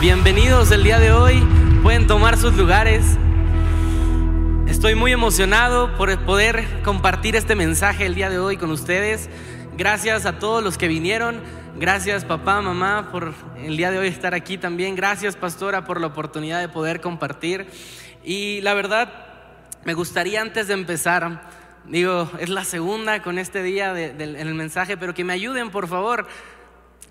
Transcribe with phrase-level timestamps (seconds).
[0.00, 1.42] bienvenidos el día de hoy.
[1.82, 3.04] Pueden tomar sus lugares.
[4.68, 9.28] Estoy muy emocionado por poder compartir este mensaje el día de hoy con ustedes.
[9.76, 11.40] Gracias a todos los que vinieron.
[11.80, 14.94] Gracias papá, mamá, por el día de hoy estar aquí también.
[14.94, 17.66] Gracias pastora por la oportunidad de poder compartir.
[18.22, 19.12] Y la verdad,
[19.84, 21.42] me gustaría antes de empezar,
[21.86, 26.26] digo, es la segunda con este día del mensaje, pero que me ayuden por favor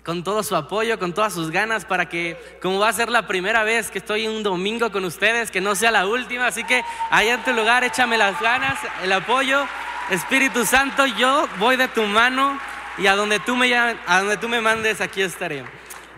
[0.08, 3.26] con todo su apoyo, con todas sus ganas, para que, como va a ser la
[3.26, 6.46] primera vez que estoy un domingo con ustedes, que no sea la última.
[6.46, 9.66] Así que ahí en tu lugar, échame las ganas, el apoyo.
[10.08, 12.58] Espíritu Santo, yo voy de tu mano
[12.96, 15.62] y a donde tú me, a donde tú me mandes, aquí estaré.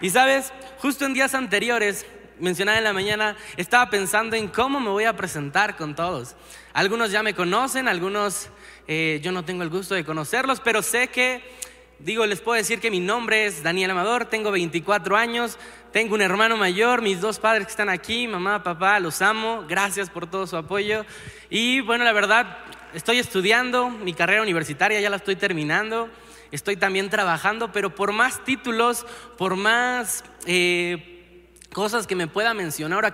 [0.01, 2.07] Y sabes, justo en días anteriores,
[2.39, 6.37] mencionaba en la mañana, estaba pensando en cómo me voy a presentar con todos.
[6.75, 8.51] Algunos ya me conocen, algunos
[8.87, 11.43] eh, yo no tengo el gusto de conocerlos, pero sé que
[12.03, 15.59] Digo, les puedo decir que mi nombre es Daniel Amador, tengo 24 años,
[15.93, 20.09] tengo un hermano mayor, mis dos padres que están aquí, mamá, papá, los amo, gracias
[20.09, 21.05] por todo su apoyo.
[21.51, 22.57] Y bueno, la verdad,
[22.95, 26.09] estoy estudiando mi carrera universitaria, ya la estoy terminando,
[26.51, 29.05] estoy también trabajando, pero por más títulos,
[29.37, 30.25] por más...
[30.47, 31.20] Eh,
[31.73, 33.05] cosas que me pueda mencionar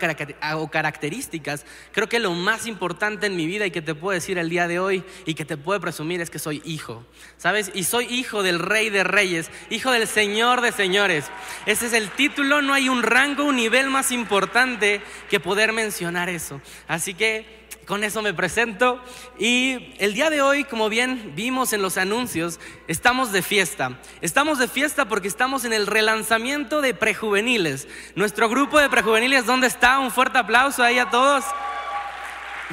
[0.55, 4.39] o características, creo que lo más importante en mi vida y que te puedo decir
[4.39, 7.05] el día de hoy y que te puedo presumir es que soy hijo,
[7.37, 7.71] ¿sabes?
[7.75, 11.27] Y soy hijo del rey de reyes, hijo del señor de señores.
[11.67, 16.29] Ese es el título, no hay un rango, un nivel más importante que poder mencionar
[16.29, 16.61] eso.
[16.89, 19.01] Así que con eso me presento.
[19.39, 23.99] Y el día de hoy, como bien vimos en los anuncios, estamos de fiesta.
[24.21, 27.89] Estamos de fiesta porque estamos en el relanzamiento de prejuveniles.
[28.15, 29.99] Nuestro grupo de prejuveniles, ¿dónde está?
[30.01, 31.45] Un fuerte aplauso ahí a todos.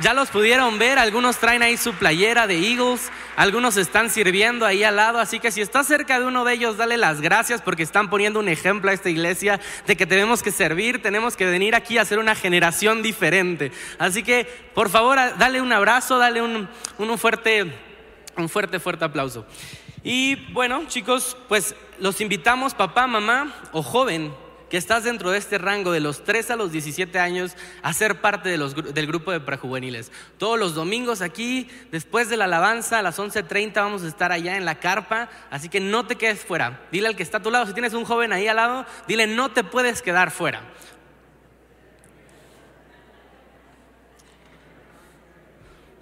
[0.02, 4.83] Ya los pudieron ver, algunos traen ahí su playera de Eagles, algunos están sirviendo ahí
[4.83, 7.83] al lado, así que si estás cerca de uno de ellos, dale las gracias porque
[7.83, 11.75] están poniendo un ejemplo a esta iglesia de que tenemos que servir, tenemos que venir
[11.75, 13.71] aquí a ser una generación diferente.
[13.99, 17.71] Así que, por favor, dale un abrazo, dale un, un fuerte,
[18.36, 19.45] un fuerte, fuerte aplauso.
[20.04, 24.33] Y bueno, chicos, pues los invitamos, papá, mamá o joven,
[24.73, 28.22] que estás dentro de este rango de los 3 a los 17 años a ser
[28.22, 30.11] parte del grupo de prejuveniles.
[30.39, 34.58] Todos los domingos aquí, después de la alabanza, a las 11.30 vamos a estar allá
[34.58, 36.88] en la carpa, así que no te quedes fuera.
[36.92, 39.28] Dile al que está a tu lado, si tienes un joven ahí al lado, dile
[39.28, 40.64] no te puedes quedar fuera.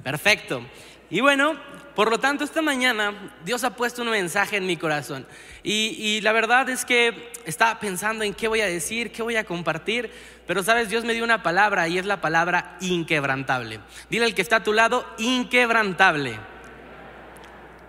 [0.01, 0.65] Perfecto.
[1.11, 1.57] Y bueno,
[1.93, 5.27] por lo tanto, esta mañana Dios ha puesto un mensaje en mi corazón.
[5.61, 9.43] Y, la verdad es que estaba pensando en qué voy a decir, qué voy a
[9.43, 10.09] compartir.
[10.47, 13.81] Pero sabes, Dios me dio una palabra y es la palabra inquebrantable.
[14.09, 16.39] Dile al que está a tu lado, inquebrantable.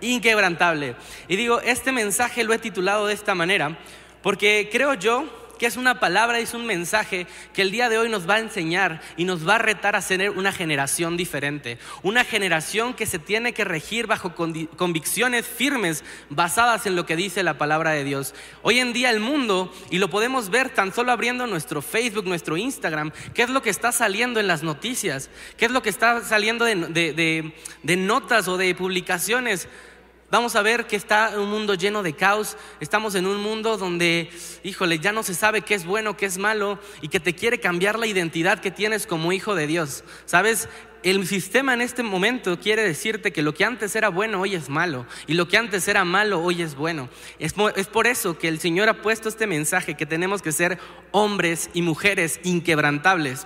[0.01, 0.95] Inquebrantable.
[1.29, 3.77] Y digo, este mensaje lo he titulado de esta manera
[4.21, 8.09] porque creo yo que es una palabra, es un mensaje que el día de hoy
[8.09, 11.77] nos va a enseñar y nos va a retar a ser una generación diferente.
[12.01, 17.43] Una generación que se tiene que regir bajo convicciones firmes basadas en lo que dice
[17.43, 18.33] la palabra de Dios.
[18.61, 22.57] Hoy en día el mundo, y lo podemos ver tan solo abriendo nuestro Facebook, nuestro
[22.57, 26.21] Instagram, qué es lo que está saliendo en las noticias, qué es lo que está
[26.23, 27.53] saliendo de
[27.83, 29.67] notas o de publicaciones
[30.33, 32.57] Vamos a ver que está un mundo lleno de caos.
[32.79, 34.31] Estamos en un mundo donde,
[34.63, 37.59] híjole, ya no se sabe qué es bueno, qué es malo y que te quiere
[37.59, 40.03] cambiar la identidad que tienes como hijo de Dios.
[40.25, 40.69] ¿Sabes?
[41.03, 44.69] El sistema en este momento quiere decirte que lo que antes era bueno hoy es
[44.69, 47.09] malo y lo que antes era malo hoy es bueno.
[47.37, 50.79] Es, por eso que el Señor ha puesto este mensaje que tenemos que ser
[51.11, 53.45] hombres y mujeres inquebrantables,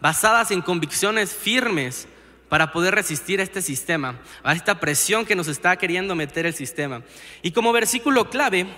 [0.00, 2.08] basadas en convicciones firmes
[2.54, 6.54] para poder resistir a este sistema, a esta presión que nos está queriendo meter el
[6.54, 7.02] sistema.
[7.42, 8.68] Y como versículo clave,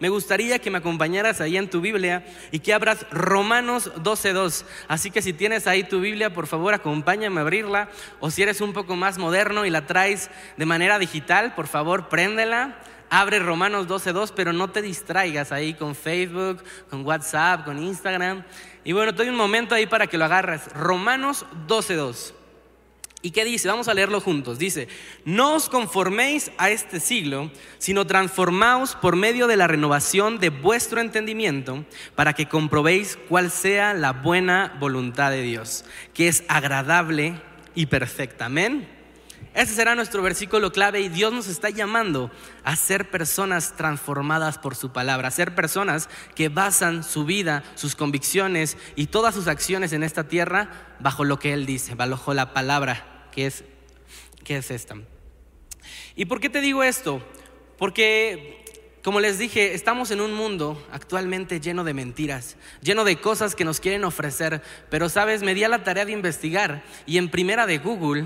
[0.00, 4.64] me gustaría que me acompañaras ahí en tu Biblia y que abras Romanos 12.2.
[4.88, 7.90] Así que si tienes ahí tu Biblia, por favor acompáñame a abrirla.
[8.20, 12.08] O si eres un poco más moderno y la traes de manera digital, por favor
[12.08, 12.78] préndela.
[13.10, 18.44] Abre Romanos 12.2, pero no te distraigas ahí con Facebook, con WhatsApp, con Instagram.
[18.82, 20.72] Y bueno, te un momento ahí para que lo agarres.
[20.72, 22.35] Romanos 12.2.
[23.26, 23.66] ¿Y qué dice?
[23.66, 24.56] Vamos a leerlo juntos.
[24.56, 24.86] Dice,
[25.24, 31.00] no os conforméis a este siglo, sino transformaos por medio de la renovación de vuestro
[31.00, 31.84] entendimiento
[32.14, 35.84] para que comprobéis cuál sea la buena voluntad de Dios,
[36.14, 37.40] que es agradable
[37.74, 38.44] y perfecta.
[38.44, 38.88] Amén.
[39.54, 42.30] Ese será nuestro versículo clave y Dios nos está llamando
[42.62, 47.96] a ser personas transformadas por su palabra, a ser personas que basan su vida, sus
[47.96, 52.52] convicciones y todas sus acciones en esta tierra bajo lo que Él dice, bajo la
[52.52, 53.64] palabra ¿Qué es,
[54.46, 54.94] es esta.
[56.16, 57.22] ¿Y por qué te digo esto?
[57.76, 58.64] Porque
[59.04, 63.66] como les dije, estamos en un mundo actualmente lleno de mentiras, lleno de cosas que
[63.66, 67.66] nos quieren ofrecer, pero sabes, me di a la tarea de investigar y en primera
[67.66, 68.24] de Google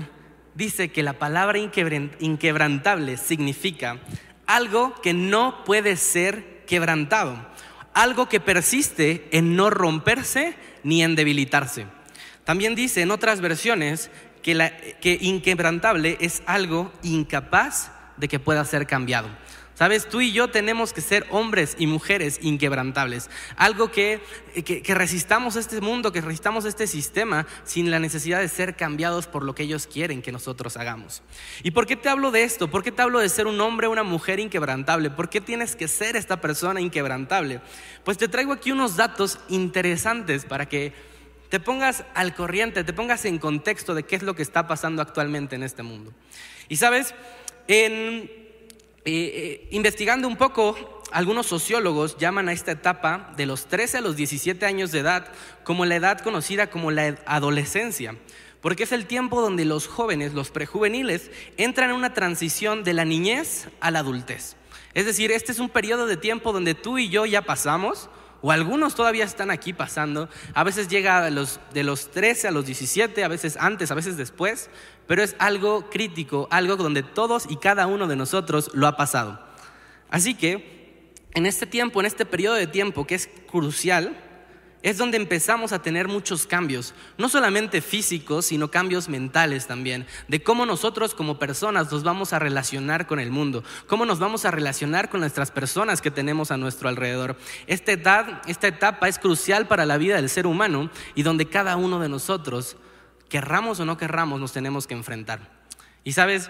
[0.55, 3.99] dice que la palabra inquebrantable significa
[4.47, 7.35] algo que no puede ser quebrantado,
[7.93, 11.85] algo que persiste en no romperse ni en debilitarse.
[12.45, 14.09] También dice en otras versiones
[14.41, 19.29] que, que inquebrantable es algo incapaz de que pueda ser cambiado.
[19.81, 23.31] Sabes, tú y yo tenemos que ser hombres y mujeres inquebrantables.
[23.55, 24.21] Algo que,
[24.63, 29.41] que, resistamos este mundo, que resistamos este sistema sin la necesidad de ser cambiados por
[29.41, 31.23] lo que ellos quieren que nosotros hagamos.
[31.63, 32.69] ¿Y por qué te hablo de esto?
[32.69, 35.09] ¿Por qué te hablo de ser un hombre o una mujer inquebrantable?
[35.09, 37.59] ¿Por qué tienes que ser esta persona inquebrantable?
[38.03, 40.93] Pues te traigo aquí unos datos interesantes para que
[41.51, 45.01] te pongas al corriente, te pongas en contexto de qué es lo que está pasando
[45.01, 46.13] actualmente en este mundo.
[46.69, 47.13] Y sabes,
[47.67, 48.41] en
[49.03, 54.15] eh, investigando un poco, algunos sociólogos llaman a esta etapa de los 13 a los
[54.15, 55.27] 17 años de edad
[55.65, 58.15] como la edad conocida como la adolescencia,
[58.61, 63.03] porque es el tiempo donde los jóvenes, los prejuveniles, entran en una transición de la
[63.03, 64.55] niñez a la adultez.
[64.93, 68.09] Es decir, este es un periodo de tiempo donde tú y yo ya pasamos,
[68.41, 72.51] o algunos todavía están aquí pasando, a veces llega de los, de los 13 a
[72.51, 74.69] los 17, a veces antes, a veces después,
[75.07, 79.39] pero es algo crítico, algo donde todos y cada uno de nosotros lo ha pasado.
[80.09, 84.17] Así que en este tiempo, en este periodo de tiempo que es crucial,
[84.83, 90.41] es donde empezamos a tener muchos cambios, no solamente físicos, sino cambios mentales también, de
[90.41, 94.51] cómo nosotros como personas nos vamos a relacionar con el mundo, cómo nos vamos a
[94.51, 97.37] relacionar con nuestras personas que tenemos a nuestro alrededor.
[97.67, 101.75] Esta, edad, esta etapa es crucial para la vida del ser humano y donde cada
[101.77, 102.75] uno de nosotros
[103.29, 105.61] querramos o no querramos, nos tenemos que enfrentar.
[106.03, 106.49] Y sabes,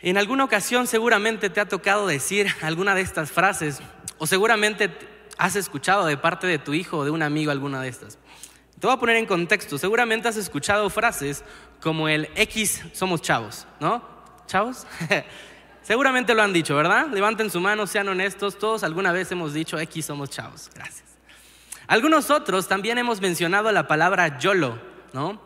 [0.00, 3.80] en alguna ocasión seguramente te ha tocado decir alguna de estas frases,
[4.18, 4.90] o seguramente
[5.38, 8.18] has escuchado de parte de tu hijo o de un amigo alguna de estas.
[8.78, 11.44] Te voy a poner en contexto, seguramente has escuchado frases
[11.80, 14.02] como el X somos chavos, ¿no?
[14.46, 14.86] ¿Chavos?
[15.82, 17.08] seguramente lo han dicho, ¿verdad?
[17.08, 21.04] Levanten su mano, sean honestos, todos alguna vez hemos dicho X somos chavos, gracias.
[21.86, 24.78] Algunos otros también hemos mencionado la palabra YOLO,
[25.12, 25.40] ¿no?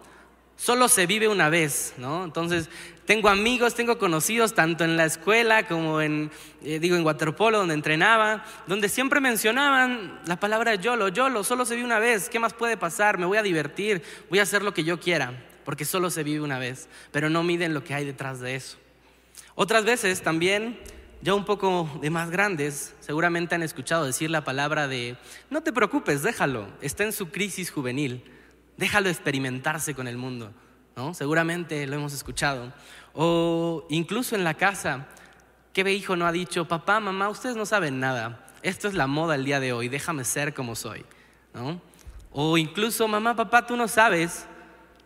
[0.59, 2.25] solo se vive una vez, ¿no?
[2.25, 2.69] Entonces,
[3.09, 6.31] tengo amigos, tengo conocidos, tanto en la escuela como en,
[6.63, 11.75] eh, digo, en waterpolo, donde entrenaba, donde siempre mencionaban la palabra YOLO, YOLO, solo se
[11.75, 13.17] vive una vez, ¿qué más puede pasar?
[13.17, 16.43] Me voy a divertir, voy a hacer lo que yo quiera, porque solo se vive
[16.43, 18.77] una vez, pero no miden lo que hay detrás de eso.
[19.55, 20.79] Otras veces también,
[21.23, 25.17] ya un poco de más grandes, seguramente han escuchado decir la palabra de,
[25.49, 28.23] no te preocupes, déjalo, está en su crisis juvenil
[28.79, 30.53] déjalo experimentarse con el mundo,
[30.99, 31.15] ¿no?
[31.15, 32.73] Seguramente lo hemos escuchado.
[33.15, 35.07] O incluso en la casa,
[35.73, 39.37] ¿qué hijo no ha dicho, papá, mamá, ustedes no saben nada, esto es la moda
[39.37, 41.05] el día de hoy, déjame ser como soy,
[41.55, 41.81] ¿no?
[42.33, 44.47] O incluso, mamá, papá, tú no sabes,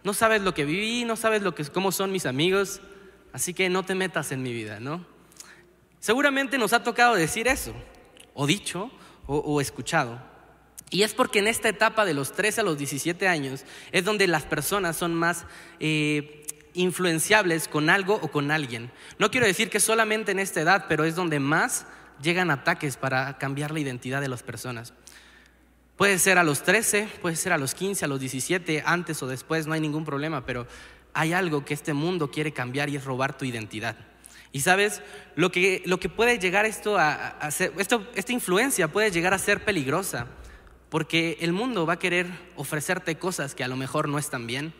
[0.02, 2.80] no sabes lo que viví, no sabes lo que, cómo son mis amigos,
[3.34, 5.04] así que no te metas en mi vida, ¿no?
[6.00, 7.74] Seguramente nos ha tocado decir eso,
[8.32, 8.90] o dicho,
[9.26, 10.31] o escuchado.
[10.92, 14.26] Y es porque en esta etapa de los 13 a los 17 años es donde
[14.26, 15.46] las personas son más
[15.80, 16.44] eh,
[16.74, 18.92] influenciables con algo o con alguien.
[19.18, 21.86] No quiero decir que solamente en esta edad, pero es donde más
[22.20, 24.92] llegan ataques para cambiar la identidad de las personas.
[25.96, 29.26] Puede ser a los 13, puede ser a los 15, a los 17, antes o
[29.26, 30.66] después, no hay ningún problema, pero
[31.14, 33.96] hay algo que este mundo quiere cambiar y es robar tu identidad.
[34.52, 35.00] Y sabes,
[35.36, 39.38] lo que, lo que puede llegar esto a, hacer, esto, esta influencia puede llegar a
[39.38, 40.26] ser peligrosa
[40.92, 44.74] porque el mundo va a querer ofrecerte cosas que a lo mejor no están bien.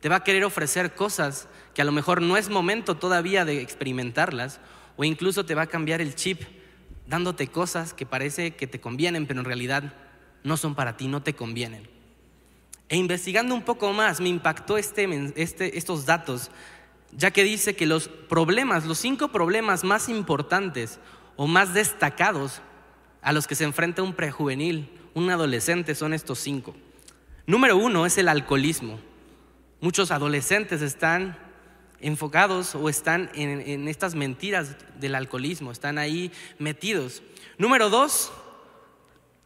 [0.00, 3.62] Te va a querer ofrecer cosas que a lo mejor no es momento todavía de
[3.62, 4.60] experimentarlas.
[4.98, 6.42] O incluso te va a cambiar el chip
[7.06, 9.94] dándote cosas que parece que te convienen, pero en realidad
[10.44, 11.88] no son para ti, no te convienen.
[12.90, 16.50] E investigando un poco más, me impactó este, este, estos datos,
[17.12, 21.00] ya que dice que los problemas, los cinco problemas más importantes
[21.34, 22.60] o más destacados
[23.22, 26.76] a los que se enfrenta un prejuvenil un adolescente son estos cinco.
[27.46, 29.00] Número uno es el alcoholismo.
[29.80, 31.38] Muchos adolescentes están
[32.00, 37.22] enfocados o están en, estas mentiras del alcoholismo, están ahí metidos.
[37.56, 38.30] Número dos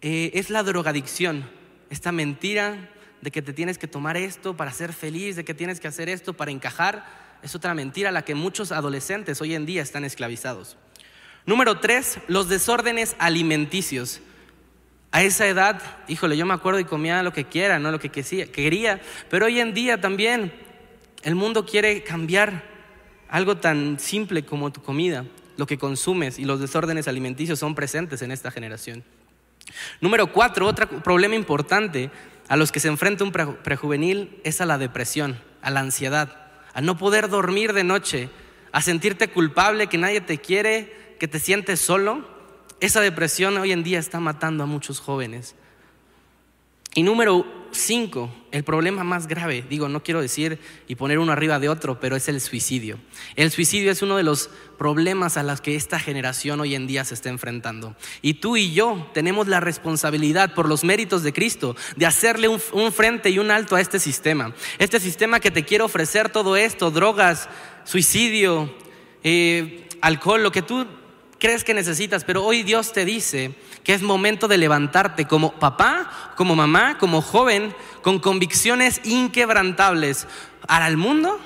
[0.03, 1.49] eh, es la drogadicción,
[1.89, 5.79] esta mentira de que te tienes que tomar esto para ser feliz, de que tienes
[5.79, 9.67] que hacer esto para encajar, es otra mentira a la que muchos adolescentes hoy en
[9.67, 10.77] día están esclavizados.
[11.47, 14.21] Número tres, los desórdenes alimenticios.
[15.13, 18.11] A esa edad, híjole, yo me acuerdo y comía lo que quiera, no lo que
[18.11, 20.53] quería, pero hoy en día también
[21.23, 22.63] el mundo quiere cambiar
[23.29, 25.25] algo tan simple como tu comida.
[25.57, 29.05] lo que consumes y los desórdenes alimenticios son presentes en esta generación.
[30.01, 32.11] Número cuatro, otro problema importante
[32.49, 36.81] a los que se enfrenta un prejuvenil es a la depresión, a la ansiedad, a
[36.81, 38.31] no poder dormir de noche,
[38.73, 42.27] a sentirte culpable, que nadie te quiere, que te sientes solo.
[42.81, 45.55] Esa depresión hoy en día está matando a muchos jóvenes.
[46.95, 50.59] Y número cinco, el problema más grave, digo, no quiero decir
[50.89, 52.99] y poner uno arriba de otro, pero es el suicidio.
[53.37, 57.05] El suicidio es uno de los problemas a los que esta generación hoy en día
[57.05, 57.95] se está enfrentando.
[58.23, 62.93] Y tú y yo tenemos la responsabilidad por los méritos de Cristo de hacerle un,
[62.93, 64.53] frente y un alto a este sistema.
[64.79, 67.49] Este sistema que te quiere ofrecer todo esto, drogas,
[67.85, 68.75] suicidio,
[69.23, 70.87] eh, alcohol, lo que tú
[71.41, 76.33] crees que necesitas, pero hoy Dios te dice que es momento de levantarte como papá,
[76.37, 80.29] como mamá, como joven, con convicciones inquebrantables.
[80.69, 81.41] Al mundo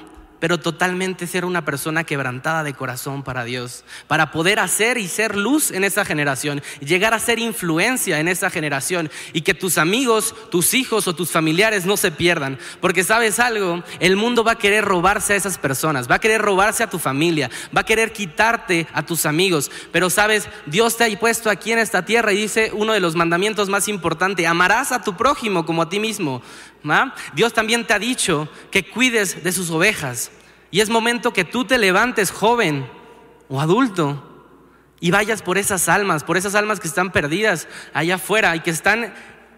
[0.45, 5.37] pero totalmente ser una persona quebrantada de corazón para Dios, para poder hacer y ser
[5.37, 10.35] luz en esa generación, llegar a ser influencia en esa generación y que tus amigos,
[10.51, 14.59] tus hijos o tus familiares no se pierdan, porque sabes algo, el mundo va a
[14.59, 18.13] querer robarse a esas personas, va a querer robarse a tu familia, va a querer
[18.13, 22.37] quitarte a tus amigos, pero sabes, Dios te ha puesto aquí en esta tierra y
[22.37, 26.43] dice uno de los mandamientos más importantes, amarás a tu prójimo como a ti mismo.
[27.35, 30.31] Dios también te ha dicho que cuides de sus ovejas.
[30.71, 32.87] Y es momento que tú te levantes joven
[33.49, 34.31] o adulto
[35.01, 38.71] y vayas por esas almas, por esas almas que están perdidas allá afuera y que
[38.71, 39.05] están...
[39.05, 39.13] Eh,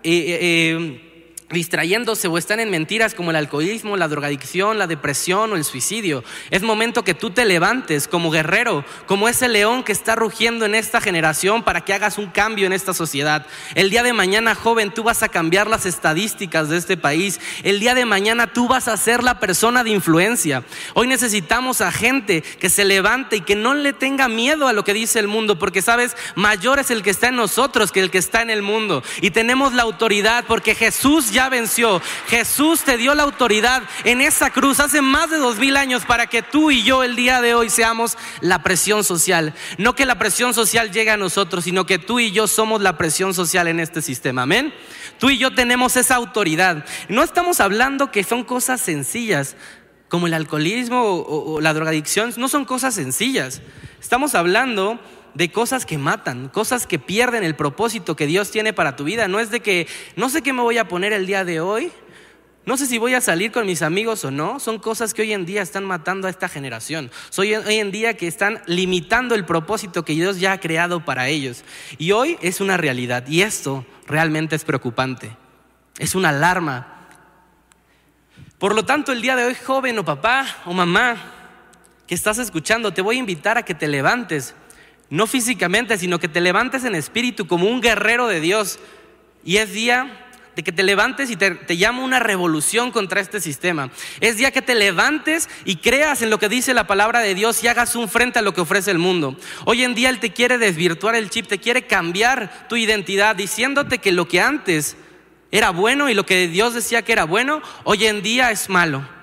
[0.05, 1.06] eh, eh,
[1.51, 6.25] distrayéndose o están en mentiras como el alcoholismo, la drogadicción, la depresión o el suicidio.
[6.51, 10.75] Es momento que tú te levantes como guerrero, como ese león que está rugiendo en
[10.75, 13.47] esta generación para que hagas un cambio en esta sociedad.
[13.75, 17.41] El día de mañana, joven, tú vas a cambiar las estadísticas de este país.
[17.63, 20.65] El día de mañana tú vas a ser la persona de influencia.
[20.95, 24.83] Hoy necesitamos a gente que se levante y que no le tenga miedo a lo
[24.83, 28.11] que dice el mundo, porque sabes, mayor es el que está en nosotros que el
[28.11, 29.05] que está en el mundo.
[29.21, 32.01] Y tenemos la autoridad porque Jesús ya venció.
[32.29, 36.29] Jesús te dio la autoridad en esa cruz hace más de dos mil años para
[36.29, 39.53] que tú y yo el día de hoy seamos la presión social.
[39.77, 42.97] No que la presión social llegue a nosotros, sino que tú y yo somos la
[42.97, 44.43] presión social en este sistema.
[44.43, 44.73] Amén.
[45.19, 46.87] Tú y yo tenemos esa autoridad.
[47.11, 49.57] No estamos hablando que son cosas sencillas
[50.09, 53.61] como el alcoholismo o, la drogadicción, no son cosas sencillas.
[54.01, 55.01] Estamos hablando
[55.37, 59.29] de cosas que matan, cosas que pierden el propósito que Dios tiene para tu vida.
[59.29, 61.93] No es de que no sé qué me voy a poner el día de hoy,
[62.65, 64.59] no sé si voy a salir con mis amigos o no.
[64.59, 67.13] Son cosas que hoy en día están matando a esta generación.
[67.29, 71.29] Soy hoy en día que están limitando el propósito que Dios ya ha creado para
[71.29, 71.65] ellos.
[71.99, 73.25] Y hoy es una realidad.
[73.29, 75.37] Y esto realmente es preocupante.
[75.99, 77.07] Es una alarma.
[78.59, 81.35] Por lo tanto, el día de hoy, joven o papá o mamá
[82.09, 84.57] que estás escuchando, te voy a invitar a que te levantes
[85.11, 88.79] no físicamente, sino que te levantes en espíritu como un guerrero de Dios.
[89.45, 90.23] Y es día
[90.57, 93.91] de que te levantes y te, te llamo una revolución contra este sistema.
[94.21, 97.63] Es día que te levantes y creas en lo que dice la palabra de Dios
[97.63, 99.37] y hagas un frente a lo que ofrece el mundo.
[99.67, 103.99] Hoy en día Él te quiere desvirtuar el chip, te quiere cambiar tu identidad diciéndote
[103.99, 104.97] que lo que antes
[105.53, 109.16] era bueno y lo que Dios decía que era bueno, hoy en día es malo.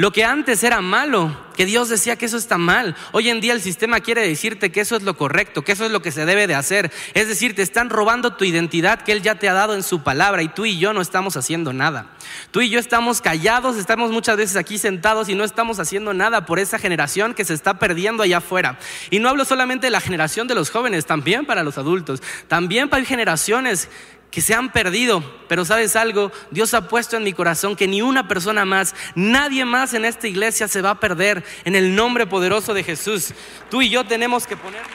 [0.00, 3.52] Lo que antes era malo, que Dios decía que eso está mal, hoy en día
[3.52, 6.24] el sistema quiere decirte que eso es lo correcto, que eso es lo que se
[6.24, 6.90] debe de hacer.
[7.12, 10.02] Es decir, te están robando tu identidad que Él ya te ha dado en su
[10.02, 12.06] palabra y tú y yo no estamos haciendo nada.
[12.50, 16.46] Tú y yo estamos callados, estamos muchas veces aquí sentados y no estamos haciendo nada
[16.46, 18.78] por esa generación que se está perdiendo allá afuera.
[19.10, 22.88] Y no hablo solamente de la generación de los jóvenes, también para los adultos, también
[22.88, 23.90] para generaciones
[24.30, 28.00] que se han perdido, pero sabes algo, Dios ha puesto en mi corazón que ni
[28.00, 32.26] una persona más, nadie más en esta iglesia se va a perder en el nombre
[32.26, 33.34] poderoso de Jesús.
[33.70, 34.88] Tú y yo tenemos que ponerle...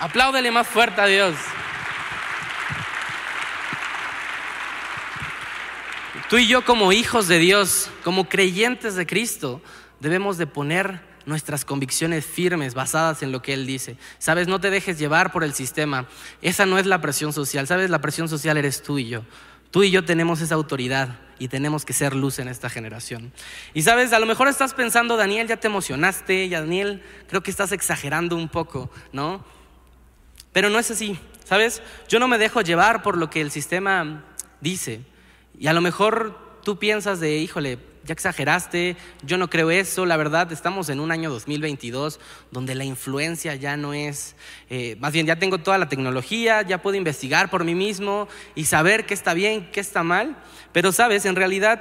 [0.00, 1.34] Apláudele más fuerte a Dios.
[6.28, 9.62] Tú y yo como hijos de Dios, como creyentes de Cristo,
[9.98, 13.96] debemos de poner nuestras convicciones firmes, basadas en lo que Él dice.
[14.18, 16.06] Sabes, no te dejes llevar por el sistema.
[16.40, 17.66] Esa no es la presión social.
[17.66, 19.22] Sabes, la presión social eres tú y yo.
[19.70, 23.30] Tú y yo tenemos esa autoridad y tenemos que ser luz en esta generación.
[23.74, 27.50] Y sabes, a lo mejor estás pensando, Daniel, ya te emocionaste, ya Daniel, creo que
[27.50, 29.44] estás exagerando un poco, ¿no?
[30.52, 31.82] Pero no es así, ¿sabes?
[32.08, 34.24] Yo no me dejo llevar por lo que el sistema
[34.62, 35.02] dice.
[35.58, 40.16] Y a lo mejor tú piensas de, híjole, ya exageraste, yo no creo eso, la
[40.16, 44.36] verdad, estamos en un año 2022 donde la influencia ya no es,
[44.70, 48.64] eh, más bien ya tengo toda la tecnología, ya puedo investigar por mí mismo y
[48.64, 50.36] saber qué está bien, qué está mal,
[50.72, 51.80] pero sabes, en realidad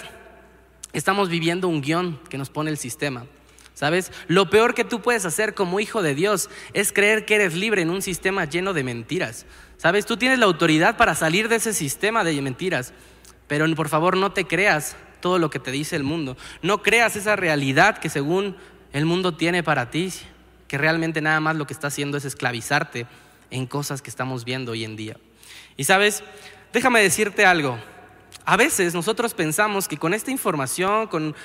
[0.93, 3.25] estamos viviendo un guion que nos pone el sistema.
[3.73, 4.11] ¿Sabes?
[4.27, 7.83] Lo peor que tú puedes hacer como hijo de Dios es creer que eres libre
[7.83, 9.45] en un sistema lleno de mentiras.
[9.77, 10.07] ¿Sabes?
[10.07, 12.91] Tú tienes la autoridad para salir de ese sistema de mentiras.
[13.47, 16.37] Pero por favor no te creas todo lo que te dice el mundo.
[16.61, 18.55] No creas esa realidad que según
[18.93, 20.11] el mundo tiene para ti,
[20.67, 23.07] que realmente nada más lo que está haciendo es esclavizarte
[23.51, 25.17] en cosas que estamos viendo hoy en día.
[25.77, 26.23] Y sabes,
[26.73, 27.77] déjame decirte algo.
[28.45, 31.35] A veces nosotros pensamos que con esta información, con,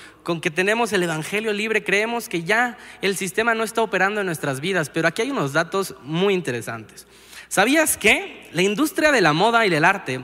[0.40, 4.60] que tenemos el Evangelio libre, creemos que ya el sistema no está operando en nuestras
[4.60, 7.08] vidas, pero aquí hay unos datos muy interesantes.
[7.48, 10.20] ¿Sabías que la industria de la moda y del arte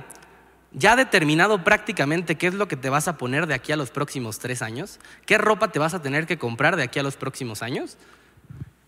[0.73, 3.91] ya determinado prácticamente qué es lo que te vas a poner de aquí a los
[3.91, 5.01] próximos tres años?
[5.27, 7.97] ¿Qué ropa te vas a tener que comprar de aquí a los próximos años?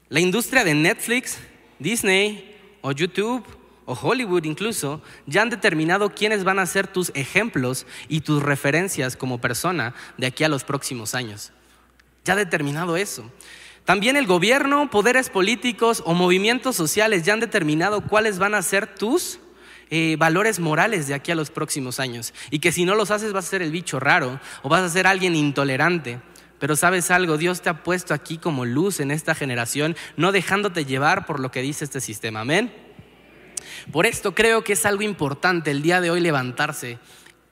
[0.08, 1.38] La industria de Netflix,
[1.78, 3.44] Disney o YouTube
[3.86, 9.16] o Hollywood incluso, ya han determinado quiénes van a ser tus ejemplos y tus referencias
[9.16, 11.52] como persona de aquí a los próximos años.
[12.24, 13.30] Ya ha determinado eso.
[13.84, 18.94] También el gobierno, poderes políticos o movimientos sociales ya han determinado cuáles van a ser
[18.94, 19.40] tus
[19.90, 22.32] eh, valores morales de aquí a los próximos años.
[22.50, 24.88] Y que si no los haces vas a ser el bicho raro o vas a
[24.88, 26.20] ser alguien intolerante.
[26.58, 30.84] Pero sabes algo, Dios te ha puesto aquí como luz en esta generación, no dejándote
[30.84, 32.40] llevar por lo que dice este sistema.
[32.40, 32.72] Amén.
[33.90, 36.98] Por esto creo que es algo importante el día de hoy levantarse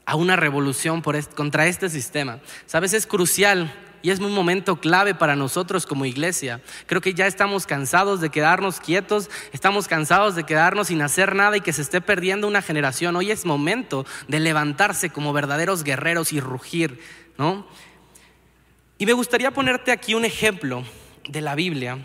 [0.05, 2.41] a una revolución contra este sistema.
[2.67, 6.61] Sabes, es crucial y es un momento clave para nosotros como iglesia.
[6.87, 11.57] Creo que ya estamos cansados de quedarnos quietos, estamos cansados de quedarnos sin hacer nada
[11.57, 13.17] y que se esté perdiendo una generación.
[13.17, 17.01] Hoy es momento de levantarse como verdaderos guerreros y rugir,
[17.37, 17.67] ¿no?
[18.99, 20.85] Y me gustaría ponerte aquí un ejemplo
[21.29, 21.99] de la Biblia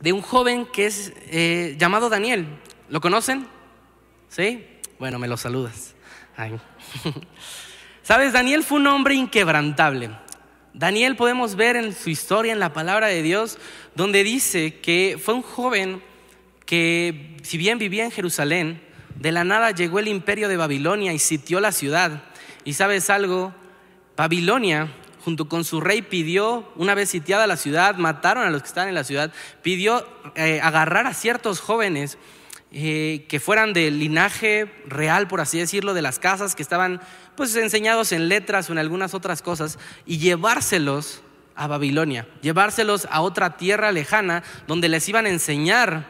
[0.00, 2.46] de un joven que es eh, llamado Daniel.
[2.88, 3.46] ¿Lo conocen?
[4.28, 4.66] ¿Sí?
[4.98, 5.94] Bueno, me lo saludas.
[8.02, 10.10] Sabes, Daniel fue un hombre inquebrantable.
[10.74, 13.58] Daniel podemos ver en su historia, en la palabra de Dios,
[13.94, 16.02] donde dice que fue un joven
[16.64, 18.80] que, si bien vivía en Jerusalén,
[19.16, 22.22] de la nada llegó el imperio de Babilonia y sitió la ciudad.
[22.64, 23.52] Y sabes algo,
[24.16, 24.88] Babilonia,
[25.24, 28.88] junto con su rey, pidió, una vez sitiada la ciudad, mataron a los que estaban
[28.88, 29.32] en la ciudad,
[29.62, 30.06] pidió
[30.36, 32.16] eh, agarrar a ciertos jóvenes
[32.74, 37.02] eh, que fueran del linaje real, por así decirlo, de las casas que estaban
[37.36, 41.22] pues enseñados en letras o en algunas otras cosas, y llevárselos
[41.54, 46.06] a Babilonia, llevárselos a otra tierra lejana donde les iban a enseñar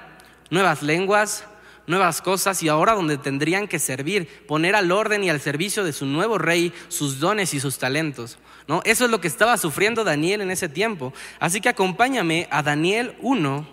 [0.50, 1.44] nuevas lenguas,
[1.88, 5.92] nuevas cosas y ahora donde tendrían que servir, poner al orden y al servicio de
[5.92, 8.38] su nuevo rey sus dones y sus talentos.
[8.68, 8.82] ¿no?
[8.84, 11.12] Eso es lo que estaba sufriendo Daniel en ese tiempo.
[11.40, 13.66] Así que acompáñame a Daniel 1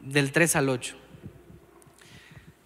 [0.00, 0.99] del 3 al 8.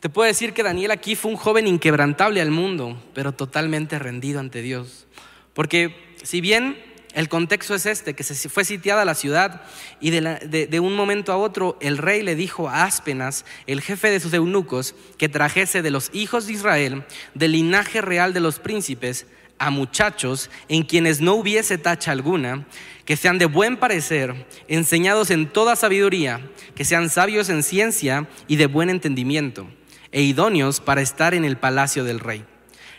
[0.04, 4.38] Te puedo decir que Daniel aquí fue un joven inquebrantable al mundo, pero totalmente rendido
[4.38, 5.06] ante Dios.
[5.54, 6.76] Porque si bien
[7.14, 9.62] el contexto es este, que se fue sitiada la ciudad
[10.02, 14.20] y de, un momento a otro el rey le dijo a Aspenas, el jefe de
[14.20, 19.26] sus eunucos, que trajese de los hijos de Israel, del linaje real de los príncipes,
[19.56, 22.66] a muchachos en quienes no hubiese tacha alguna,
[23.06, 26.42] que sean de buen parecer, enseñados en toda sabiduría,
[26.74, 29.66] que sean sabios en ciencia y de buen entendimiento
[30.14, 32.44] e idóneos para estar en el palacio del rey.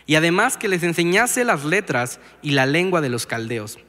[0.05, 3.79] Y además que les enseñase las letras y la lengua de los caldeos.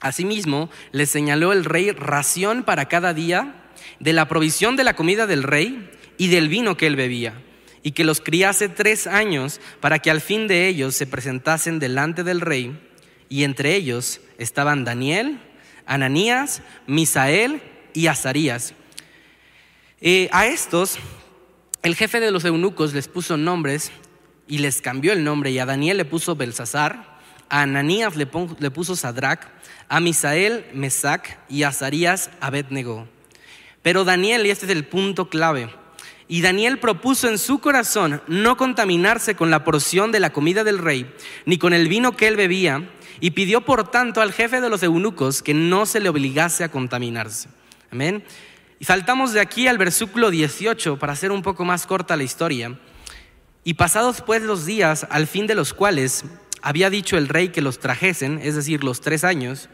[0.00, 5.26] Asimismo, les señaló el rey ración para cada día de la provisión de la comida
[5.26, 7.34] del rey y del vino que él bebía,
[7.82, 12.24] y que los criase tres años para que al fin de ellos se presentasen delante
[12.24, 12.80] del rey,
[13.28, 15.38] y entre ellos estaban Daniel,
[15.84, 17.60] Ananías, Misael
[17.92, 18.72] y Azarías.
[20.00, 20.98] Eh, a estos
[21.84, 23.92] el jefe de los eunucos les puso nombres
[24.48, 27.18] y les cambió el nombre y a Daniel le puso Belsasar,
[27.50, 29.46] a Ananías le, puso Sadrach,
[29.90, 33.06] a Misael Mesac y a Azarías Abednego.
[33.82, 35.68] Pero Daniel, y este es el punto clave,
[36.26, 40.78] y Daniel propuso en su corazón no contaminarse con la porción de la comida del
[40.78, 42.88] rey, ni con el vino que él bebía,
[43.20, 46.70] y pidió por tanto al jefe de los eunucos que no se le obligase a
[46.70, 47.50] contaminarse.
[47.90, 48.24] Amén.
[48.84, 52.78] Y saltamos de aquí al versículo 18 para hacer un poco más corta la historia.
[53.64, 56.26] Y pasados pues los días, al fin de los cuales
[56.60, 59.70] había dicho el rey que los trajesen, es decir, los tres años,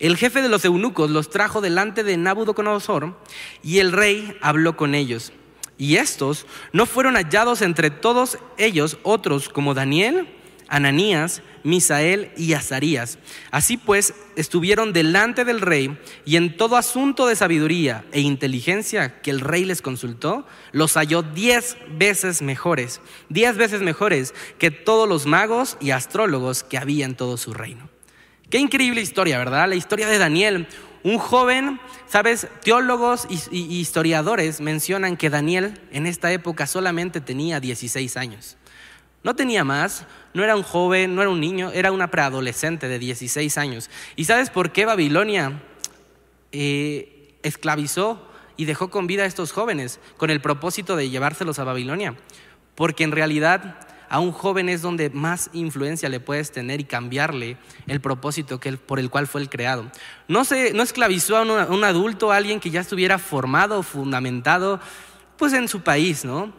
[0.00, 3.16] el jefe de los eunucos los trajo delante de Nabucodonosor
[3.62, 5.32] y el rey habló con ellos.
[5.76, 10.26] Y estos no fueron hallados entre todos ellos otros como Daniel,
[10.68, 13.18] Ananías, Misael y Azarías.
[13.50, 19.30] Así pues, estuvieron delante del rey y en todo asunto de sabiduría e inteligencia que
[19.30, 25.26] el rey les consultó, los halló diez veces mejores, diez veces mejores que todos los
[25.26, 27.88] magos y astrólogos que había en todo su reino.
[28.50, 29.68] Qué increíble historia, ¿verdad?
[29.68, 30.66] La historia de Daniel,
[31.04, 31.78] Un joven,
[32.08, 38.56] sabes, teólogos y, historiadores mencionan que Daniel en esta época solamente tenía 16 años.
[39.22, 42.98] No tenía más, no era un joven, no era un niño, era una preadolescente de
[42.98, 43.90] 16 años.
[44.16, 45.60] ¿Y sabes por qué Babilonia
[46.52, 48.26] eh, esclavizó
[48.56, 52.14] y dejó con vida a estos jóvenes con el propósito de llevárselos a Babilonia?
[52.74, 57.56] Porque en realidad a un joven es donde más influencia le puedes tener y cambiarle
[57.86, 59.90] el propósito que por el cual fue el creado.
[60.26, 64.80] No, se, no esclavizó a un, adulto, a alguien que ya estuviera formado, fundamentado,
[65.36, 66.52] pues en su país, ¿no?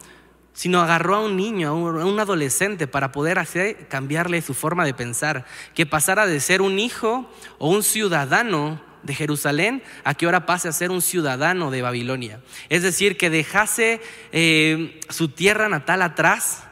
[0.52, 4.94] Sino agarró a un niño, a un, adolescente para poder hacer, cambiarle su forma de
[4.94, 10.46] pensar, que pasara de ser un hijo o un ciudadano de Jerusalén a que ahora
[10.46, 12.40] pase a ser un ciudadano de Babilonia.
[12.68, 14.00] Es decir, que dejase
[14.32, 16.64] eh, su tierra natal atrás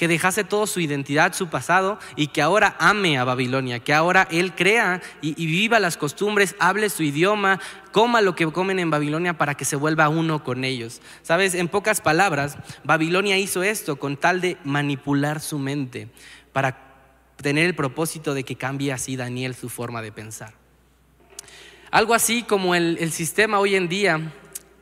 [0.00, 4.26] que dejase toda su identidad, su pasado, y que ahora ame a Babilonia, que ahora
[4.30, 7.60] él crea y, viva las costumbres, hable su idioma,
[7.92, 11.02] coma lo que comen en Babilonia para que se vuelva uno con ellos.
[11.20, 16.08] Sabes, en pocas palabras, Babilonia hizo esto con tal de manipular su mente
[16.54, 16.78] para
[17.36, 20.54] tener el propósito de que cambie así Daniel su forma de pensar.
[21.90, 24.32] Algo así como el, el sistema hoy en día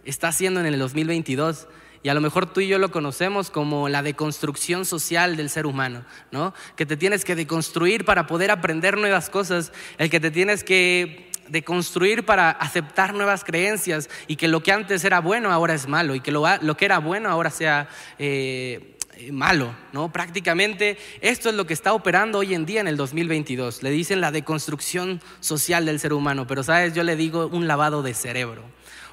[0.04, 1.66] está haciendo en el 2022
[2.02, 5.66] y a lo mejor tú y yo lo conocemos como la deconstrucción social del ser
[5.66, 6.54] humano, ¿no?
[6.76, 11.30] Que te tienes que deconstruir para poder aprender nuevas cosas, el que te tienes que
[11.48, 16.14] deconstruir para aceptar nuevas creencias y que lo que antes era bueno ahora es malo
[16.14, 16.44] y que lo,
[16.76, 17.88] que era bueno ahora sea...
[18.18, 18.94] Eh,
[19.32, 20.12] malo, ¿no?
[20.12, 23.82] Prácticamente esto es lo que está operando hoy en día en el 2022.
[23.82, 28.04] Le dicen la deconstrucción social del ser humano, pero sabes, yo le digo un lavado
[28.04, 28.62] de cerebro.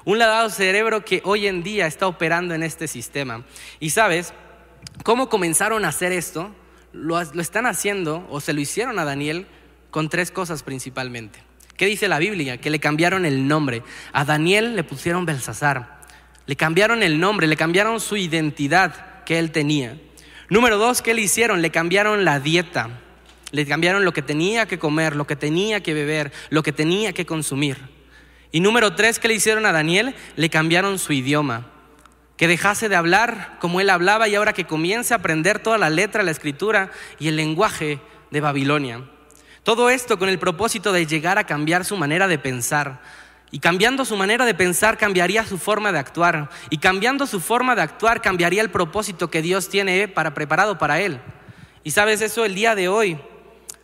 [0.06, 3.42] Un lavado cerebro que hoy en día está operando en este sistema.
[3.80, 4.32] Y sabes,
[5.02, 6.54] ¿cómo comenzaron a hacer esto?
[6.92, 9.48] Lo, están haciendo o se lo hicieron a Daniel
[9.90, 11.40] con tres cosas principalmente.
[11.76, 12.60] ¿Qué dice la Biblia?
[12.60, 13.82] Que le cambiaron el nombre.
[14.12, 16.02] A Daniel le pusieron Belsasar.
[16.46, 19.98] Le cambiaron el nombre, le cambiaron su identidad que él tenía.
[20.48, 21.62] Número dos, ¿qué le hicieron?
[21.62, 22.90] Le cambiaron la dieta.
[23.50, 27.12] Le cambiaron lo que tenía que comer, lo que tenía que beber, lo que tenía
[27.12, 27.95] que consumir.
[28.52, 30.14] Y número tres, ¿qué le hicieron a Daniel?
[30.36, 31.66] Le cambiaron su idioma.
[32.36, 35.90] Que dejase de hablar como él hablaba y ahora que comience a aprender toda la
[35.90, 39.02] letra, la escritura y el lenguaje de Babilonia.
[39.62, 43.00] Todo esto con el propósito de llegar a cambiar su manera de pensar.
[43.50, 46.50] Y cambiando su manera de pensar cambiaría su forma de actuar.
[46.70, 51.00] Y cambiando su forma de actuar cambiaría el propósito que Dios tiene para, preparado para
[51.00, 51.20] él.
[51.82, 53.18] Y sabes eso el día de hoy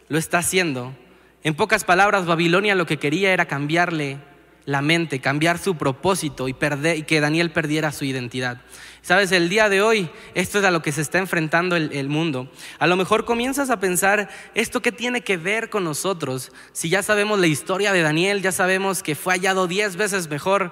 [0.09, 0.95] lo está haciendo.
[1.43, 4.19] En pocas palabras, Babilonia lo que quería era cambiarle
[4.65, 8.61] la mente, cambiar su propósito y, perder, y que Daniel perdiera su identidad.
[9.03, 12.09] Sabes, el día de hoy esto es a lo que se está enfrentando el, el,
[12.09, 12.51] mundo.
[12.79, 16.53] A lo mejor comienzas a pensar, ¿esto qué tiene que ver con nosotros?
[16.73, 20.71] Si ya sabemos la historia de Daniel, ya sabemos que fue hallado diez veces mejor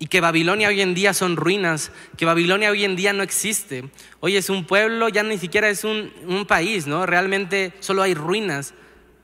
[0.00, 3.84] y que Babilonia hoy en día son ruinas, que Babilonia hoy en día no existe.
[4.18, 7.06] Hoy es un pueblo, ya ni siquiera es un, un país, ¿no?
[7.06, 8.74] Realmente solo hay ruinas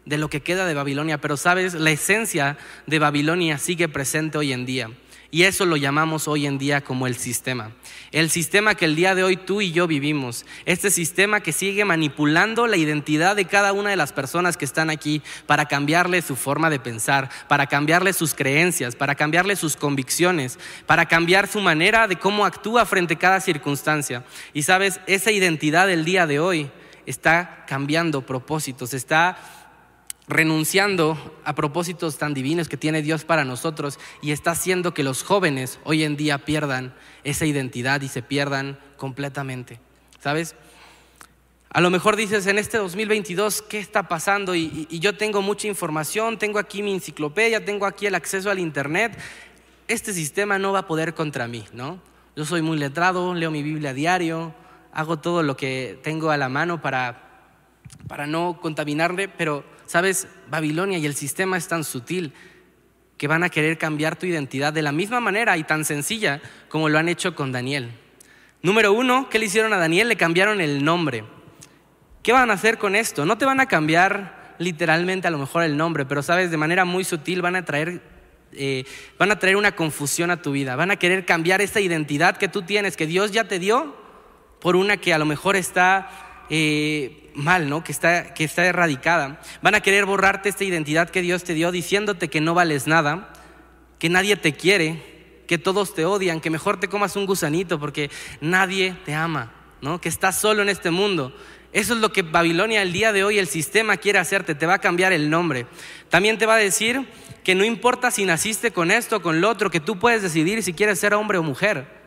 [0.05, 4.53] de lo que queda de Babilonia, pero sabes, la esencia de Babilonia sigue presente hoy
[4.53, 4.91] en día.
[5.33, 7.71] Y eso lo llamamos hoy en día como el sistema.
[8.11, 10.45] El sistema que el día de hoy tú y yo vivimos.
[10.65, 14.91] Este sistema que sigue manipulando la identidad de cada una de las personas que están
[14.91, 20.59] aquí para cambiarle su forma de pensar, para cambiarle sus creencias, para cambiarle sus convicciones,
[20.87, 24.25] para cambiar su manera de cómo actúa frente a cada circunstancia.
[24.53, 26.73] Y sabes, esa identidad del día de hoy
[27.07, 29.60] está cambiando propósitos, está
[30.31, 35.23] renunciando a propósitos tan divinos que tiene Dios para nosotros y está haciendo que los
[35.23, 39.81] jóvenes hoy en día pierdan esa identidad y se pierdan completamente.
[40.21, 40.55] ¿Sabes?
[41.73, 44.55] A lo mejor dices en este 2022, ¿qué está pasando?
[44.55, 49.19] Y, yo tengo mucha información, tengo aquí mi enciclopedia, tengo aquí el acceso al Internet.
[49.87, 52.01] Este sistema no va a poder contra mí, ¿no?
[52.37, 54.55] Yo soy muy letrado, leo mi Biblia a diario,
[54.93, 57.47] hago todo lo que tengo a la mano para,
[58.09, 62.33] para no contaminarme, pero Sabes, Babilonia y el sistema es tan sutil
[63.18, 66.88] que van a querer cambiar tu identidad de la misma manera y tan sencilla como
[66.88, 67.90] lo han hecho con Daniel.
[68.62, 70.07] Número uno, ¿qué le hicieron a Daniel?
[70.07, 71.24] Le cambiaron el nombre.
[72.22, 73.26] ¿Qué van a hacer con esto?
[73.26, 76.85] No te van a cambiar literalmente a lo mejor el nombre, pero sabes, de manera
[76.85, 78.00] muy sutil van a traer,
[78.53, 78.85] eh,
[79.18, 80.76] van a traer una confusión a tu vida.
[80.76, 83.96] Van a querer cambiar esa identidad que tú tienes, que Dios ya te dio,
[84.61, 87.85] por una que a lo mejor está eh, mal, ¿no?
[87.85, 89.40] Que está, que está erradicada.
[89.62, 93.33] Van a querer borrarte esta identidad que Dios te dio diciéndote que no vales nada,
[93.99, 98.11] que nadie te quiere, que todos te odian, que mejor te comas un gusanito porque
[98.40, 100.01] nadie te ama, ¿no?
[100.01, 101.35] Que estás solo en este mundo.
[101.73, 104.75] Eso es lo que Babilonia el día de hoy, el sistema quiere hacerte, te va
[104.75, 105.66] a cambiar el nombre.
[106.09, 107.07] También te va a decir
[107.45, 110.62] que no importa si naciste con esto o con lo otro, que tú puedes decidir
[110.62, 112.00] si quieres ser hombre o mujer.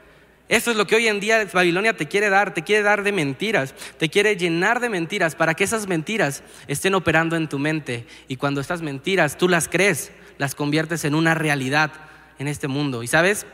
[0.54, 3.12] Eso es lo que hoy en día Babilonia te quiere dar, te quiere dar de
[3.12, 8.06] mentiras, te quiere llenar de mentiras para que esas mentiras estén operando en tu mente.
[8.28, 11.92] Y cuando estas mentiras tú las crees, las conviertes en una realidad
[12.38, 13.02] en este mundo.
[13.02, 13.48] Y sabes,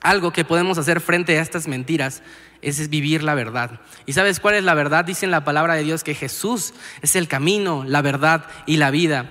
[0.00, 2.22] algo que podemos hacer frente a estas mentiras
[2.62, 3.80] es vivir la verdad.
[4.06, 5.04] ¿Y sabes cuál es la verdad?
[5.04, 8.90] Dice en la palabra de Dios que Jesús es el camino, la verdad y la
[8.90, 9.28] vida.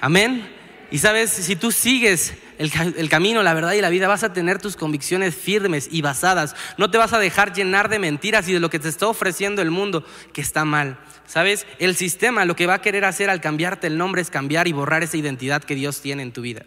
[0.00, 0.48] Amén.
[0.92, 4.60] Y sabes, si tú sigues el, camino, la verdad y la vida, vas a tener
[4.60, 6.54] tus convicciones firmes y basadas.
[6.76, 9.62] No te vas a dejar llenar de mentiras y de lo que te está ofreciendo
[9.62, 10.98] el mundo, que está mal.
[11.26, 11.66] ¿Sabes?
[11.78, 14.72] El sistema lo que va a querer hacer al cambiarte el nombre es cambiar y
[14.72, 16.66] borrar esa identidad que Dios tiene en tu vida.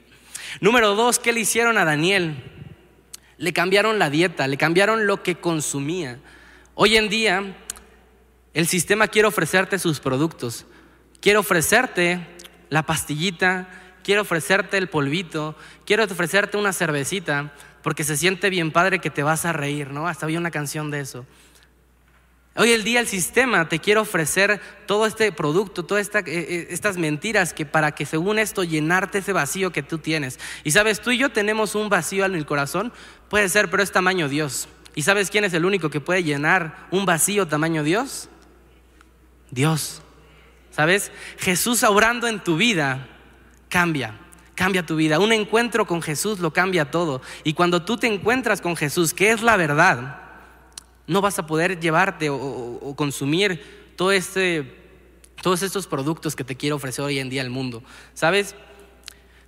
[0.62, 2.41] Número dos, ¿qué le hicieron a Daniel?
[3.38, 6.17] Le cambiaron la dieta, le cambiaron lo que consumía.
[6.73, 7.56] Hoy en día,
[8.56, 10.65] el sistema quiere ofrecerte sus productos.
[11.21, 12.25] Quiere ofrecerte
[12.71, 13.67] la pastillita,
[14.04, 19.24] quiero ofrecerte el polvito, quiero ofrecerte una cervecita, porque se siente bien padre que te
[19.24, 20.08] vas a reír, ¿no?
[20.08, 21.26] Hasta había una canción de eso.
[22.56, 26.98] Hoy el día el sistema te quiere ofrecer todo este producto, todas eh, eh, estas
[26.98, 30.39] mentiras que para que según esto llenarte ese vacío que tú tienes.
[30.63, 32.94] Y sabes, tú y yo tenemos un vacío en el corazón,
[33.28, 34.68] puede ser, pero es tamaño Dios.
[34.94, 38.30] ¿Y sabes quién es el único que puede llenar un vacío tamaño Dios?
[39.50, 40.04] Dios.
[40.70, 41.12] ¿Sabes?
[41.39, 43.08] Jesús obrando en tu vida
[43.73, 44.13] cambia,
[44.53, 45.17] cambia tu vida.
[45.17, 47.23] Un encuentro con Jesús lo cambia todo.
[47.43, 50.21] Y cuando tú te encuentras con Jesús, que es la verdad,
[51.07, 54.75] no vas a poder llevarte o, consumir todo este,
[55.41, 57.81] todos estos productos que te quiere ofrecer hoy en día el mundo.
[58.13, 58.53] ¿Sabes?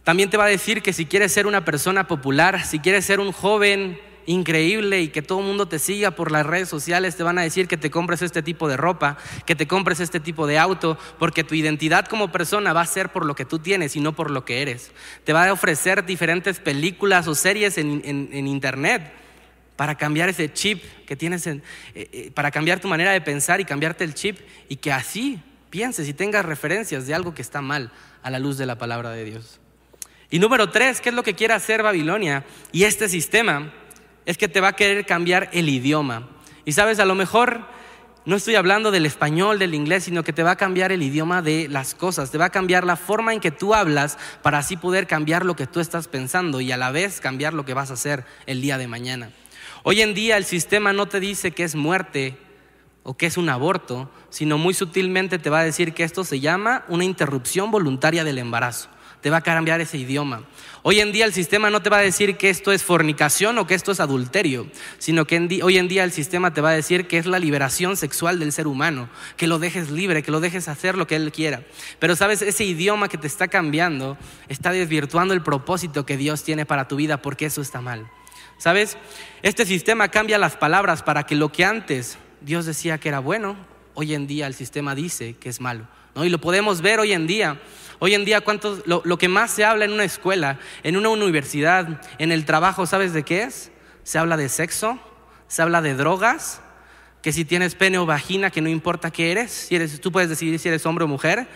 [0.03, 3.19] También te va a decir que si quieres ser una persona popular, si quieres ser
[3.19, 7.23] un joven increíble y que todo el mundo te siga por las redes sociales, te
[7.23, 10.47] van a decir que te compres este tipo de ropa, que te compres este tipo
[10.47, 13.95] de auto, porque tu identidad como persona va a ser por lo que tú tienes
[13.95, 14.91] y no por lo que eres.
[15.23, 19.13] Te va a ofrecer diferentes películas o series en, internet
[19.75, 21.61] para cambiar ese chip que tienes, en,
[21.93, 25.41] eh, eh, para cambiar tu manera de pensar y cambiarte el chip y que así
[25.69, 27.91] pienses y tengas referencias de algo que está mal
[28.23, 29.59] a la luz de la palabra de Dios.
[30.29, 33.73] Y número tres, ¿qué es lo que quiere hacer Babilonia y este sistema?
[34.25, 36.27] Es que te va a querer cambiar el idioma.
[36.65, 37.61] Y sabes, a lo mejor
[38.25, 41.43] no estoy hablando del español, del inglés, sino que te va a cambiar el idioma
[41.43, 44.77] de las cosas, te va a cambiar la forma en que tú hablas para así
[44.77, 47.91] poder cambiar lo que tú estás pensando y a la vez cambiar lo que vas
[47.91, 49.29] a hacer el día de mañana.
[49.83, 52.39] Hoy en día el sistema no te dice que es muerte
[53.03, 56.39] o que es un aborto, sino muy sutilmente te va a decir que esto se
[56.39, 58.89] llama una interrupción voluntaria del embarazo
[59.25, 60.43] te va a cambiar ese idioma.
[60.83, 63.65] Hoy en día el sistema no te va a decir que esto es fornicación o
[63.65, 64.67] que esto es adulterio,
[64.99, 67.97] sino que hoy en día el sistema te va a decir que es la liberación
[67.97, 71.31] sexual del ser humano, que lo dejes libre, que lo dejes hacer lo que él
[71.31, 71.63] quiera.
[71.97, 74.15] Pero sabes, ese idioma que te está cambiando
[74.47, 78.07] está desvirtuando el propósito que Dios tiene para tu vida porque eso está mal.
[78.59, 78.95] ¿Sabes?
[79.41, 83.55] Este sistema cambia las palabras para que lo que antes Dios decía que era bueno,
[83.95, 85.87] hoy en día el sistema dice que es malo.
[86.15, 86.25] ¿No?
[86.25, 87.59] Y lo podemos ver hoy en día.
[87.99, 88.43] Hoy en día,
[88.85, 92.85] lo, lo que más se habla en una escuela, en una universidad, en el trabajo,
[92.85, 93.71] ¿sabes de qué es?
[94.03, 94.99] Se habla de sexo,
[95.47, 96.61] se habla de drogas,
[97.21, 100.29] que si tienes pene o vagina, que no importa qué eres, si eres, tú puedes
[100.29, 101.47] decidir si eres hombre o mujer,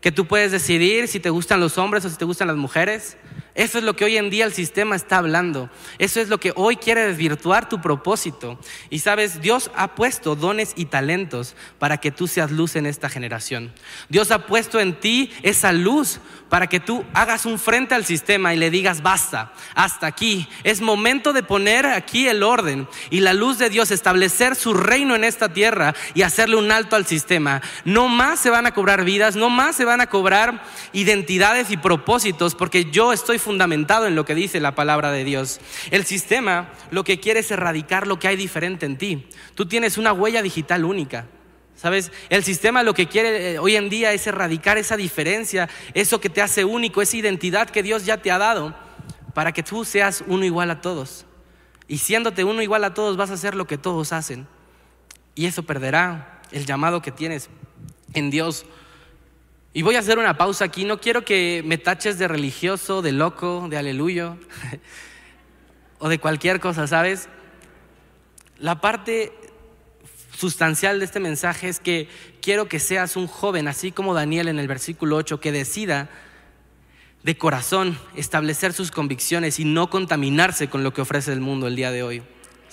[0.00, 3.16] que tú puedes decidir si te gustan los hombres o si te gustan las mujeres.
[3.56, 5.70] Eso es lo que hoy en día el sistema está hablando.
[5.98, 8.60] Eso es lo que hoy quiere desvirtuar tu propósito.
[8.90, 13.08] Y sabes, Dios ha puesto dones y talentos para que tú seas luz en esta
[13.08, 13.72] generación.
[14.10, 18.54] Dios ha puesto en ti esa luz para que tú hagas un frente al sistema
[18.54, 20.46] y le digas, basta, hasta aquí.
[20.62, 25.14] Es momento de poner aquí el orden y la luz de Dios, establecer su reino
[25.14, 27.62] en esta tierra y hacerle un alto al sistema.
[27.84, 31.78] No más se van a cobrar vidas, no más se van a cobrar identidades y
[31.78, 35.60] propósitos, porque yo estoy fundamentado en lo que dice la palabra de Dios.
[35.92, 39.28] El sistema lo que quiere es erradicar lo que hay diferente en ti.
[39.54, 41.26] Tú tienes una huella digital única.
[41.76, 42.10] ¿Sabes?
[42.30, 46.30] El sistema lo que quiere eh, hoy en día es erradicar esa diferencia, eso que
[46.30, 48.74] te hace único, esa identidad que Dios ya te ha dado,
[49.34, 51.26] para que tú seas uno igual a todos.
[51.86, 54.48] Y siéndote uno igual a todos, vas a hacer lo que todos hacen.
[55.34, 57.50] Y eso perderá el llamado que tienes
[58.14, 58.66] en Dios.
[59.76, 60.86] Y voy a hacer una pausa aquí.
[60.86, 64.38] No quiero que me taches de religioso, de loco, de aleluyo,
[65.98, 67.28] o de cualquier cosa, ¿sabes?
[68.58, 69.34] La parte
[70.34, 72.08] sustancial de este mensaje es que
[72.40, 76.08] quiero que seas un joven, así como Daniel en el versículo 8, que decida
[77.22, 81.76] de corazón establecer sus convicciones y no contaminarse con lo que ofrece el mundo el
[81.76, 82.22] día de hoy.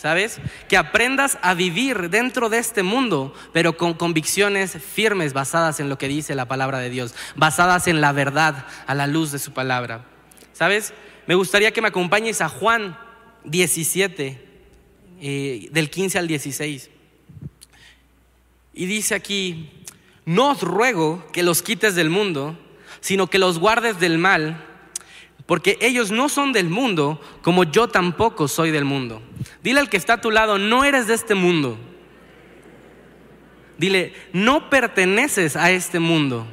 [0.03, 0.41] ¿Sabes?
[0.67, 5.97] Que aprendas a vivir dentro de este mundo, pero con convicciones firmes basadas en lo
[5.97, 9.53] que dice la palabra de Dios, basadas en la verdad a la luz de su
[9.53, 10.05] palabra.
[10.51, 10.93] ¿Sabes?
[11.25, 12.97] Me gustaría que me acompañes a Juan
[13.45, 14.45] 17,
[15.21, 16.89] eh, del 15 al 16.
[18.73, 19.71] Y dice aquí,
[20.25, 22.59] no os ruego que los quites del mundo,
[22.99, 24.72] sino que los guardes del mal
[25.45, 29.21] porque ellos no son del mundo, como yo tampoco soy del mundo.
[29.61, 31.77] Dile al que está a tu lado, no eres de este mundo.
[33.77, 36.47] Dile, no perteneces a este mundo.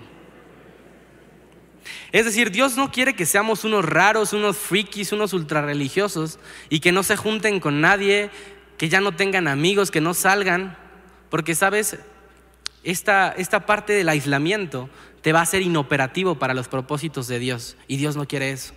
[2.13, 6.91] Es decir, Dios no quiere que seamos unos raros, unos frikis, unos ultrarreligiosos y que
[6.91, 8.31] no se junten con nadie,
[8.77, 10.77] que ya no tengan amigos, que no salgan.
[11.29, 11.99] Porque, sabes,
[12.83, 14.91] esta, esta parte del aislamiento
[15.23, 18.75] te va a ser inoperativo para los propósitos de Dios y Dios no quiere eso.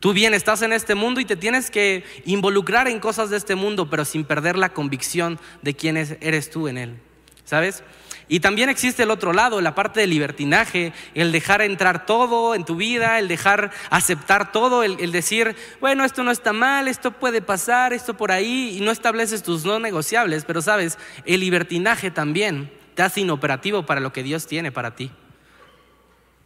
[0.00, 3.54] Tú bien estás en este mundo y te tienes que involucrar en cosas de este
[3.54, 7.00] mundo, pero sin perder la convicción de quién eres tú en él.
[7.44, 7.82] ¿Sabes?
[8.28, 12.64] Y también existe el otro lado, la parte del libertinaje, el dejar entrar todo en
[12.64, 17.12] tu vida, el dejar aceptar todo, el, el, decir, bueno, esto no está mal, esto
[17.12, 22.10] puede pasar, esto por ahí, y no estableces tus no negociables, pero sabes, el libertinaje
[22.10, 25.12] también te hace inoperativo para lo que Dios tiene para ti.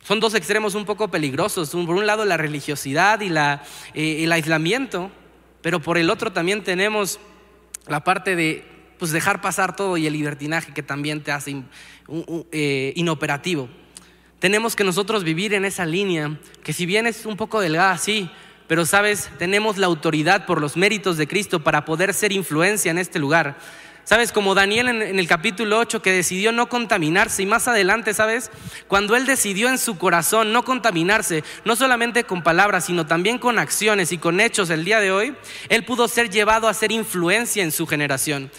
[0.02, 1.70] Son dos extremos un poco peligrosos.
[1.70, 3.30] Por un lado la religiosidad y
[3.94, 5.10] eh, el aislamiento,
[5.62, 7.20] pero por el otro también tenemos
[7.86, 8.64] la parte de
[8.98, 11.62] pues, dejar pasar todo y el libertinaje que también te hace
[12.52, 13.68] eh, inoperativo.
[14.38, 18.30] Tenemos que nosotros vivir en esa línea, que si bien es un poco delgada, sí,
[18.66, 22.98] pero sabes, tenemos la autoridad por los méritos de Cristo para poder ser influencia en
[22.98, 23.58] este lugar.
[24.04, 24.32] ¿Sabes?
[24.32, 28.50] Como Daniel en, el capítulo 8 que decidió no contaminarse y más adelante, ¿sabes?
[28.88, 33.58] Cuando él decidió en su corazón no contaminarse, no solamente con palabras, sino también con
[33.58, 35.36] acciones y con hechos el día de hoy,
[35.68, 38.50] él pudo ser llevado a ser influencia en su generación.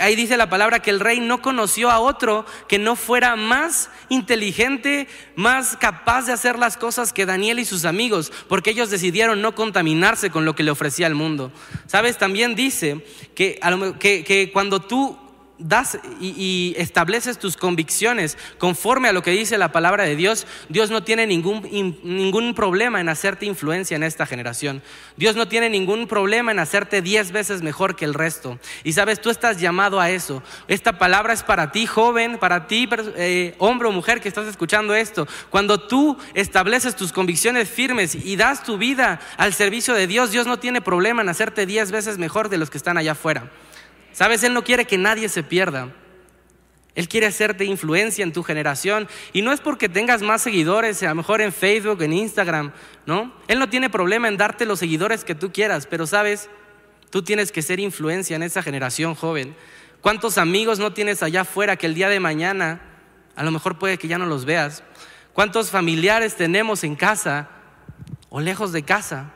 [0.00, 3.90] ahí dice la palabra que el rey no conoció a otro que no fuera más
[4.08, 9.40] inteligente, más capaz de hacer las cosas que Daniel y sus amigos, porque ellos decidieron
[9.40, 11.52] no contaminarse con lo que le ofrecía el mundo.
[11.86, 12.18] ¿Sabes?
[12.18, 13.04] También dice
[13.34, 13.60] que,
[14.00, 15.18] que, que cuando tú
[15.58, 20.90] das y, estableces tus convicciones conforme a lo que dice la palabra de Dios, Dios
[20.90, 21.62] no tiene ningún,
[22.02, 24.82] ningún problema en hacerte influencia en esta generación.
[25.16, 28.58] Dios no tiene ningún problema en hacerte diez veces mejor que el resto.
[28.84, 30.42] Y sabes, tú estás llamado a eso.
[30.68, 34.94] Esta palabra es para ti, joven, para ti, eh, hombre o mujer que estás escuchando
[34.94, 35.26] esto.
[35.50, 40.46] Cuando tú estableces tus convicciones firmes y das tu vida al servicio de Dios, Dios
[40.46, 43.50] no tiene problema en hacerte diez veces mejor de los que están allá afuera.
[44.16, 45.92] Sabes, Él no quiere que nadie se pierda.
[46.94, 49.08] Él quiere hacerte influencia en tu generación.
[49.34, 52.72] Y no es porque tengas más seguidores, a lo mejor en Facebook, en Instagram,
[53.04, 53.34] ¿no?
[53.46, 56.48] Él no tiene problema en darte los seguidores que tú quieras, pero sabes,
[57.10, 59.54] tú tienes que ser influencia en esa generación joven.
[60.00, 62.80] ¿Cuántos amigos no tienes allá afuera que el día de mañana,
[63.34, 64.82] a lo mejor puede que ya no los veas?
[65.34, 67.50] ¿Cuántos familiares tenemos en casa
[68.30, 69.34] o lejos de casa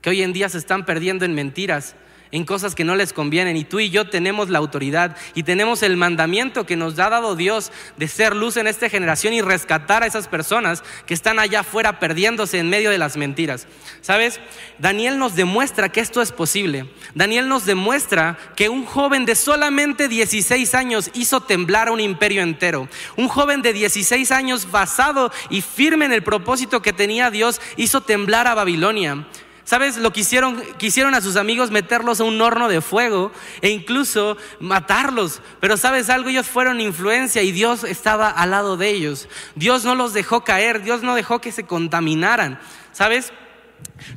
[0.00, 1.94] que hoy en día se están perdiendo en mentiras?
[2.34, 3.56] En cosas que no les convienen.
[3.56, 7.36] Y tú y yo tenemos la autoridad y tenemos el mandamiento que nos ha dado
[7.36, 11.60] Dios de ser luz en esta generación y rescatar a esas personas que están allá
[11.60, 13.68] afuera perdiéndose en medio de las mentiras.
[14.00, 14.40] ¿Sabes?
[14.80, 16.90] Daniel nos demuestra que esto es posible.
[17.14, 22.42] Daniel nos demuestra que un joven de solamente 16 años hizo temblar a un imperio
[22.42, 22.88] entero.
[23.16, 28.00] Un joven de 16 años basado y firme en el propósito que tenía Dios hizo
[28.00, 29.24] temblar a Babilonia.
[29.64, 29.96] ¿Sabes?
[29.96, 35.40] Lo quisieron, quisieron a sus amigos meterlos a un horno de fuego e incluso matarlos.
[35.60, 36.28] Pero ¿sabes algo?
[36.28, 39.28] Ellos fueron influencia y Dios estaba al lado de ellos.
[39.54, 42.60] Dios no los dejó caer, Dios no dejó que se contaminaran.
[42.92, 43.32] ¿Sabes?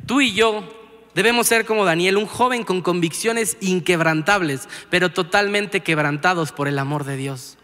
[0.06, 0.68] Tú y yo
[1.16, 7.06] debemos ser como Daniel, un joven con convicciones inquebrantables, pero totalmente quebrantados por el amor
[7.06, 7.58] de Dios.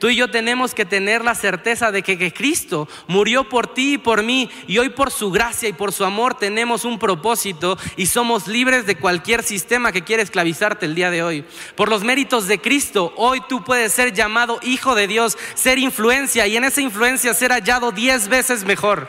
[0.00, 3.98] Tú y yo tenemos que tener la certeza de que, Cristo murió por ti y
[3.98, 8.06] por mí y hoy por su gracia y por su amor tenemos un propósito y
[8.06, 11.44] somos libres de cualquier sistema que quiera esclavizarte el día de hoy.
[11.76, 16.46] Por los méritos de Cristo, hoy tú puedes ser llamado hijo de Dios, ser influencia
[16.46, 19.06] y en esa influencia ser hallado diez veces mejor.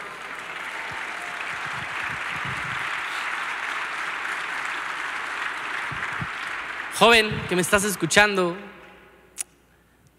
[6.99, 8.57] Joven que me estás escuchando,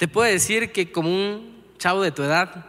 [0.03, 2.66] te puedo decir que como un chavo de tu edad,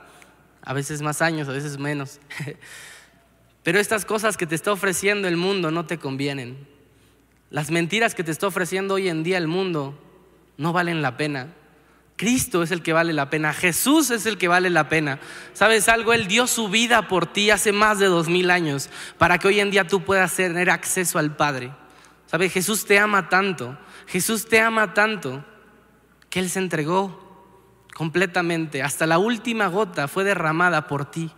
[0.61, 2.19] a veces más años, a veces menos,
[3.63, 6.67] pero estas cosas que te está ofreciendo el mundo no te convienen.
[7.49, 9.99] Las mentiras que te está ofreciendo hoy en día el mundo
[10.57, 11.55] no valen la pena.
[12.17, 15.19] Cristo es el que vale la pena, Jesús es el que vale la pena.
[15.53, 16.13] ¿Sabes algo?
[16.13, 19.59] Él dio su vida por ti hace más de dos mil años para que hoy
[19.59, 21.71] en día tú puedas tener acceso al Padre.
[22.27, 22.53] ¿Sabes?
[22.53, 23.75] Jesús te ama tanto
[24.05, 25.43] Jesús te ama tanto
[26.29, 27.22] que Él se entregó
[27.93, 31.31] completamente, hasta la última gota fue derramada por ti.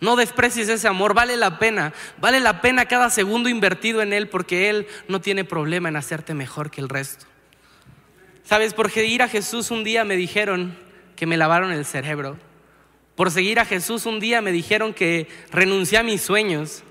[0.00, 4.28] No desprecies ese amor, vale la pena, vale la pena cada segundo invertido en Él
[4.28, 7.26] porque Él no tiene problema en hacerte mejor que el resto.
[8.42, 10.76] Sabes, por seguir a Jesús un día me dijeron
[11.14, 12.36] que me lavaron el cerebro.
[13.14, 16.82] Por seguir a Jesús un día me dijeron que renuncié a mis sueños.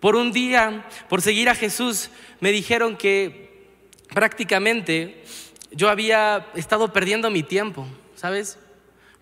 [0.00, 3.68] Por un día, por seguir a Jesús, me dijeron que
[4.12, 5.22] prácticamente
[5.70, 7.86] yo había estado perdiendo mi tiempo,
[8.18, 8.58] ¿sabes?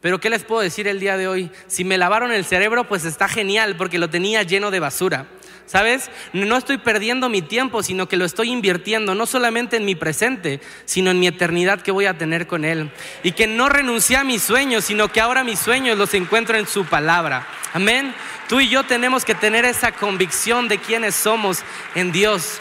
[0.01, 1.51] Pero ¿qué les puedo decir el día de hoy?
[1.67, 5.27] Si me lavaron el cerebro, pues está genial porque lo tenía lleno de basura.
[5.67, 6.11] ¿Sabes?
[6.33, 10.61] No estoy perdiendo mi tiempo, sino que lo estoy invirtiendo no solamente en mi presente,
[10.85, 12.91] sino en mi eternidad que voy a tener con Él.
[13.25, 16.69] Y que no renuncié a mis sueños, sino que ahora mis sueños los encuentro en
[16.69, 17.47] su palabra.
[17.75, 18.15] Amén.
[18.49, 21.65] Tú y yo tenemos que tener esa convicción de quiénes somos
[21.97, 22.61] en Dios.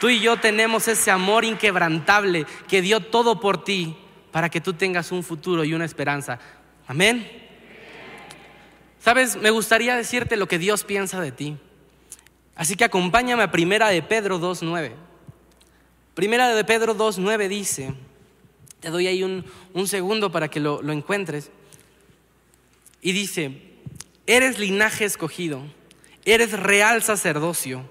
[0.00, 3.96] Tú y yo tenemos ese amor inquebrantable que dio todo por ti
[4.34, 6.40] para que tú tengas un futuro y una esperanza.
[6.88, 7.30] Amén.
[8.98, 11.56] Sabes, me gustaría decirte lo que Dios piensa de ti.
[12.56, 14.90] Así que acompáñame a Primera de Pedro 2.9.
[16.14, 17.94] Primera de Pedro 2.9 dice,
[18.80, 19.44] te doy ahí un,
[19.86, 21.52] segundo para que lo, lo encuentres,
[23.02, 23.52] y dice,
[24.26, 25.62] eres linaje escogido,
[26.24, 27.84] eres real sacerdocio,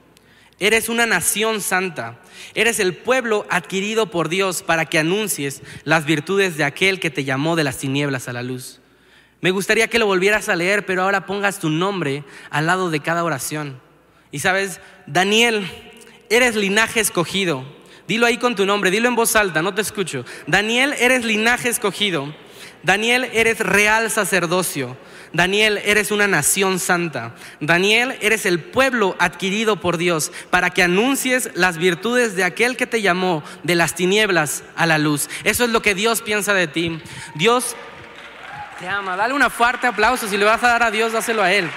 [0.60, 2.20] eres una nación santa,
[2.54, 7.24] eres el pueblo adquirido por Dios para que anuncies las virtudes de aquel que te
[7.24, 8.80] llamó de las tinieblas a la luz.
[9.42, 13.02] Me gustaría que lo volvieras a leer, pero ahora pongas tu nombre al lado de
[13.02, 13.80] cada oración.
[14.32, 15.70] Y sabes, Daniel,
[16.30, 17.66] eres linaje escogido.
[18.08, 20.26] Dilo ahí con tu nombre, dilo en voz alta, no te escucho.
[20.48, 22.34] Daniel, eres linaje escogido.
[22.84, 24.98] Daniel, eres real sacerdocio.
[25.34, 27.34] Daniel, eres una nación santa.
[27.60, 32.86] Daniel, eres el pueblo adquirido por Dios para que anuncies las virtudes de aquel que
[32.86, 35.30] te llamó de las tinieblas a la luz.
[35.44, 37.02] Eso es lo que Dios piensa de ti.
[37.34, 37.76] Dios
[38.80, 39.18] te ama.
[39.18, 40.28] Dale un fuerte aplauso.
[40.28, 41.68] Si le vas a dar a Dios, dáselo a Él.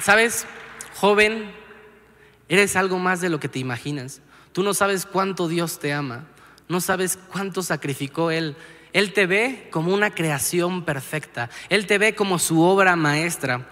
[0.00, 0.46] ¿Sabes,
[0.94, 1.52] joven?
[2.48, 4.20] Eres algo más de lo que te imaginas.
[4.52, 6.24] Tú no sabes cuánto Dios te ama.
[6.68, 8.56] No sabes cuánto sacrificó Él.
[8.92, 11.50] Él te ve como una creación perfecta.
[11.68, 13.68] Él te ve como su obra maestra.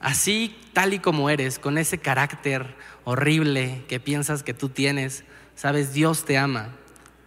[0.00, 5.24] Así, tal y como eres, con ese carácter horrible que piensas que tú tienes.
[5.56, 6.76] Sabes, Dios te ama.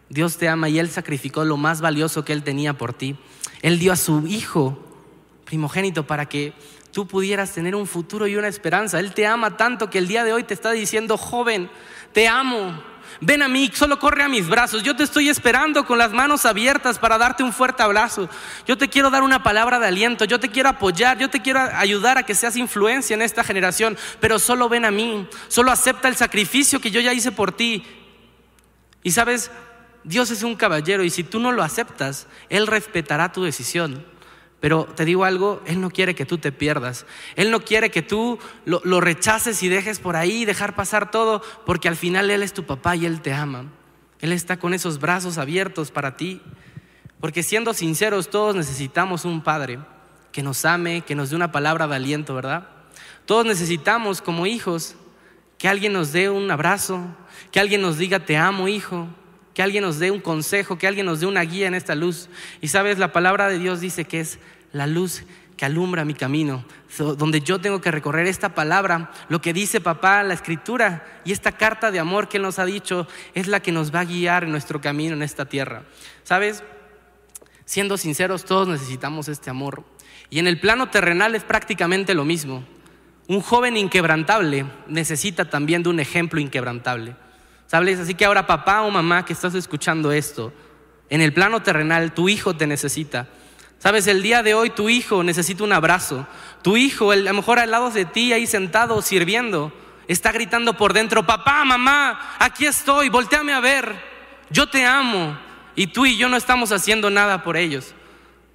[0.09, 3.17] Dios te ama y Él sacrificó lo más valioso que Él tenía por ti.
[3.61, 4.87] Él dio a su Hijo
[5.45, 6.53] primogénito para que
[6.91, 8.99] tú pudieras tener un futuro y una esperanza.
[8.99, 11.69] Él te ama tanto que el día de hoy te está diciendo, joven,
[12.13, 12.81] te amo.
[13.23, 14.81] Ven a mí, solo corre a mis brazos.
[14.81, 18.27] Yo te estoy esperando con las manos abiertas para darte un fuerte abrazo.
[18.65, 20.25] Yo te quiero dar una palabra de aliento.
[20.25, 21.19] Yo te quiero apoyar.
[21.19, 23.95] Yo te quiero ayudar a que seas influencia en esta generación.
[24.19, 25.29] Pero solo ven a mí.
[25.49, 27.85] Solo acepta el sacrificio que yo ya hice por ti.
[29.03, 29.51] Y sabes,
[30.03, 34.03] Dios es un caballero y si tú no lo aceptas, Él respetará tu decisión.
[34.61, 37.07] Pero te digo algo, Él no quiere que tú te pierdas.
[37.35, 41.87] Él no quiere que tú lo, rechaces y dejes por ahí, dejar pasar todo, porque
[41.87, 43.65] al final Él es tu papá y Él te ama.
[44.19, 46.41] Él está con esos brazos abiertos para ti.
[47.19, 49.79] Porque siendo sinceros, todos necesitamos un Padre
[50.31, 52.69] que nos ame, que nos dé una palabra de aliento, ¿verdad?
[53.25, 54.95] Todos necesitamos como hijos
[55.57, 57.01] que alguien nos dé un abrazo,
[57.51, 59.07] que alguien nos diga te amo, hijo,
[59.53, 62.29] que alguien nos dé un consejo, que alguien nos dé una guía en esta luz.
[62.61, 64.39] Y sabes, la palabra de Dios dice que es
[64.71, 65.23] la luz
[65.61, 66.65] que alumbra mi camino,
[66.97, 71.51] donde yo tengo que recorrer esta palabra, lo que dice papá, la escritura y esta
[71.51, 74.43] carta de amor que Él nos ha dicho es la que nos va a guiar
[74.43, 75.83] en nuestro camino en esta tierra.
[76.23, 76.63] ¿Sabes?
[77.65, 79.83] Siendo sinceros, todos necesitamos este amor.
[80.31, 82.63] Y en el plano terrenal es prácticamente lo mismo.
[83.27, 87.15] Un joven inquebrantable necesita también de un ejemplo inquebrantable.
[87.71, 88.01] ¿Sabes?
[88.01, 90.51] Así que ahora papá o mamá que estás escuchando esto,
[91.09, 93.29] en el plano terrenal tu hijo te necesita.
[93.79, 96.27] Sabes, el día de hoy tu hijo necesita un abrazo.
[96.63, 99.71] Tu hijo, a lo mejor al lado de ti, ahí sentado, sirviendo,
[100.09, 103.95] está gritando por dentro, papá, mamá, aquí estoy, volteame a ver,
[104.49, 105.39] yo te amo.
[105.73, 107.93] Y tú y yo no estamos haciendo nada por ellos.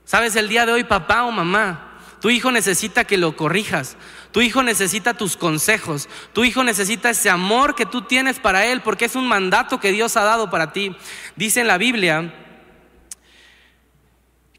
[0.04, 3.96] Sabes, el día de hoy, papá o mamá, tu hijo necesita que lo corrijas.
[4.36, 6.10] Tu hijo necesita tus consejos.
[6.34, 9.92] Tu hijo necesita ese amor que tú tienes para él porque es un mandato que
[9.92, 10.94] Dios ha dado para ti.
[11.36, 12.34] Dice en la Biblia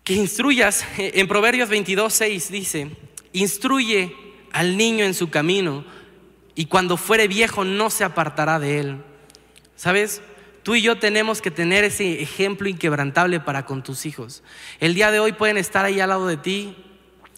[0.04, 2.90] que instruyas, en Proverbios 22, 6 dice,
[3.34, 4.16] instruye
[4.52, 5.86] al niño en su camino
[6.56, 9.04] y cuando fuere viejo no se apartará de él.
[9.76, 10.24] ¿Sabes?
[10.64, 14.42] Tú y yo tenemos que tener ese ejemplo inquebrantable para con tus hijos.
[14.80, 16.76] El día de hoy pueden estar ahí al lado de ti,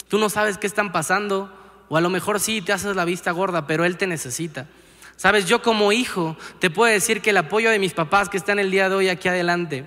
[0.09, 1.53] Tú no sabes qué están pasando,
[1.89, 4.67] o a lo mejor sí te haces la vista gorda, pero Él te necesita.
[5.15, 8.57] Sabes, yo como hijo te puedo decir que el apoyo de mis papás que están
[8.57, 9.85] el día de hoy aquí adelante,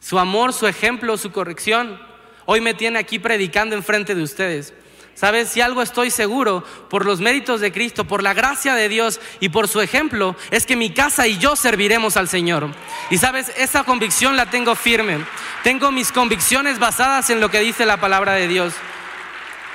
[0.00, 1.98] su amor, su ejemplo, su corrección,
[2.44, 4.72] hoy me tiene aquí predicando enfrente de ustedes.
[5.16, 5.48] ¿Sabes?
[5.48, 9.48] Si algo estoy seguro por los méritos de Cristo, por la gracia de Dios y
[9.48, 12.68] por su ejemplo, es que mi casa y yo serviremos al Señor.
[13.08, 15.24] Y sabes, esa convicción la tengo firme.
[15.64, 18.74] Tengo mis convicciones basadas en lo que dice la palabra de Dios.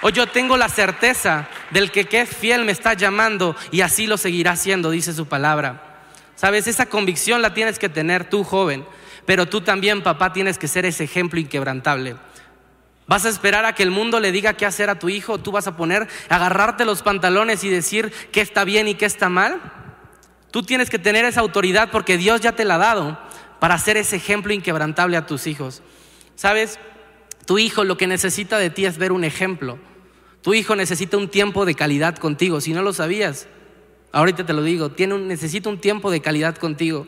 [0.03, 4.07] Hoy yo tengo la certeza del que que es fiel me está llamando y así
[4.07, 6.05] lo seguirá haciendo, dice su palabra.
[6.35, 8.83] Sabes, esa convicción la tienes que tener tú, joven,
[9.27, 12.15] pero tú también, papá, tienes que ser ese ejemplo inquebrantable.
[13.05, 15.37] ¿Vas a esperar a que el mundo le diga qué hacer a tu hijo?
[15.37, 19.29] ¿Tú vas a poner, agarrarte los pantalones y decir qué está bien y qué está
[19.29, 19.61] mal?
[20.49, 23.19] Tú tienes que tener esa autoridad porque Dios ya te la ha dado
[23.59, 25.83] para ser ese ejemplo inquebrantable a tus hijos.
[26.35, 26.79] ¿Sabes?
[27.45, 29.77] Tu hijo lo que necesita de ti es ver un ejemplo.
[30.41, 32.61] Tu hijo necesita un tiempo de calidad contigo.
[32.61, 33.47] Si no lo sabías,
[34.11, 37.07] ahorita te lo digo, tiene un, necesita un tiempo de calidad contigo.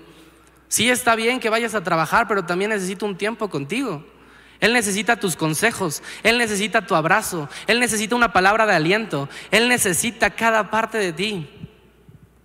[0.68, 4.06] Sí está bien que vayas a trabajar, pero también necesita un tiempo contigo.
[4.60, 9.68] Él necesita tus consejos, Él necesita tu abrazo, Él necesita una palabra de aliento, Él
[9.68, 11.50] necesita cada parte de ti.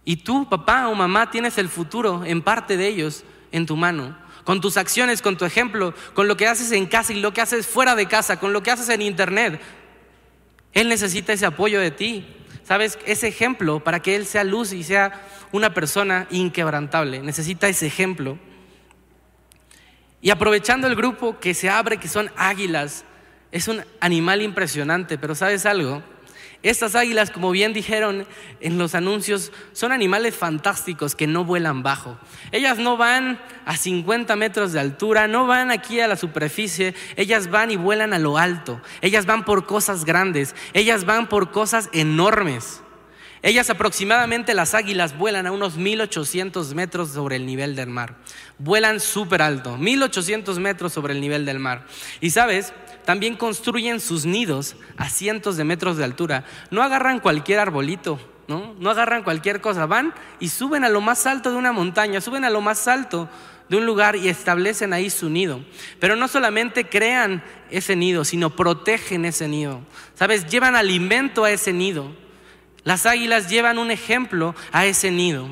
[0.04, 4.16] Y tú, papá o mamá, tienes el futuro en parte de ellos en tu mano.
[4.44, 7.42] Con tus acciones, con tu ejemplo, con lo que haces en casa y lo que
[7.42, 9.60] haces fuera de casa, con lo que haces en internet.
[10.72, 12.26] Él necesita ese apoyo de ti.
[12.64, 12.98] ¿Sabes?
[13.06, 17.20] Ese ejemplo para que Él sea luz y sea una persona inquebrantable.
[17.20, 18.38] Necesita ese ejemplo.
[20.20, 23.04] Y aprovechando el grupo que se abre, que son águilas,
[23.52, 26.02] es un animal impresionante, pero ¿sabes algo?
[26.62, 28.26] Estas águilas, como bien dijeron
[28.60, 32.18] en los anuncios, son animales fantásticos que no vuelan bajo.
[32.50, 37.48] Ellas no van a 50 metros de altura, no van aquí a la superficie, ellas
[37.48, 38.80] van y vuelan a lo alto.
[39.02, 42.82] Ellas van por cosas grandes, ellas van por cosas enormes.
[43.42, 48.16] Ellas aproximadamente, las águilas, vuelan a unos 1800 metros sobre el nivel del mar.
[48.58, 51.86] Vuelan súper alto, 1800 metros sobre el nivel del mar.
[52.20, 52.72] Y sabes,
[53.08, 56.44] también construyen sus nidos a cientos de metros de altura.
[56.70, 58.74] No agarran cualquier arbolito, ¿no?
[58.78, 59.86] No agarran cualquier cosa.
[59.86, 63.26] Van y suben a lo más alto de una montaña, suben a lo más alto
[63.70, 65.64] de un lugar y establecen ahí su nido.
[65.98, 69.80] Pero no solamente crean ese nido, sino protegen ese nido.
[70.12, 70.46] ¿Sabes?
[70.46, 72.14] Llevan alimento a ese nido.
[72.84, 75.48] Las águilas llevan un ejemplo a ese nido,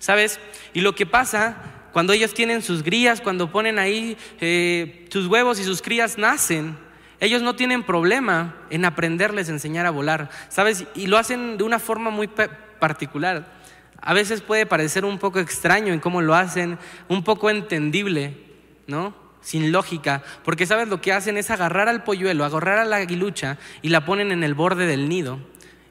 [0.00, 0.40] ¿sabes?
[0.74, 5.60] Y lo que pasa cuando ellos tienen sus crías, cuando ponen ahí eh, sus huevos
[5.60, 6.87] y sus crías nacen,
[7.20, 10.84] ellos no tienen problema en aprenderles a enseñar a volar, ¿sabes?
[10.94, 13.58] Y lo hacen de una forma muy particular.
[14.00, 18.36] A veces puede parecer un poco extraño en cómo lo hacen, un poco entendible,
[18.86, 19.14] ¿no?
[19.40, 23.58] Sin lógica, porque sabes lo que hacen es agarrar al polluelo, agarrar a la aguilucha
[23.82, 25.40] y la ponen en el borde del nido.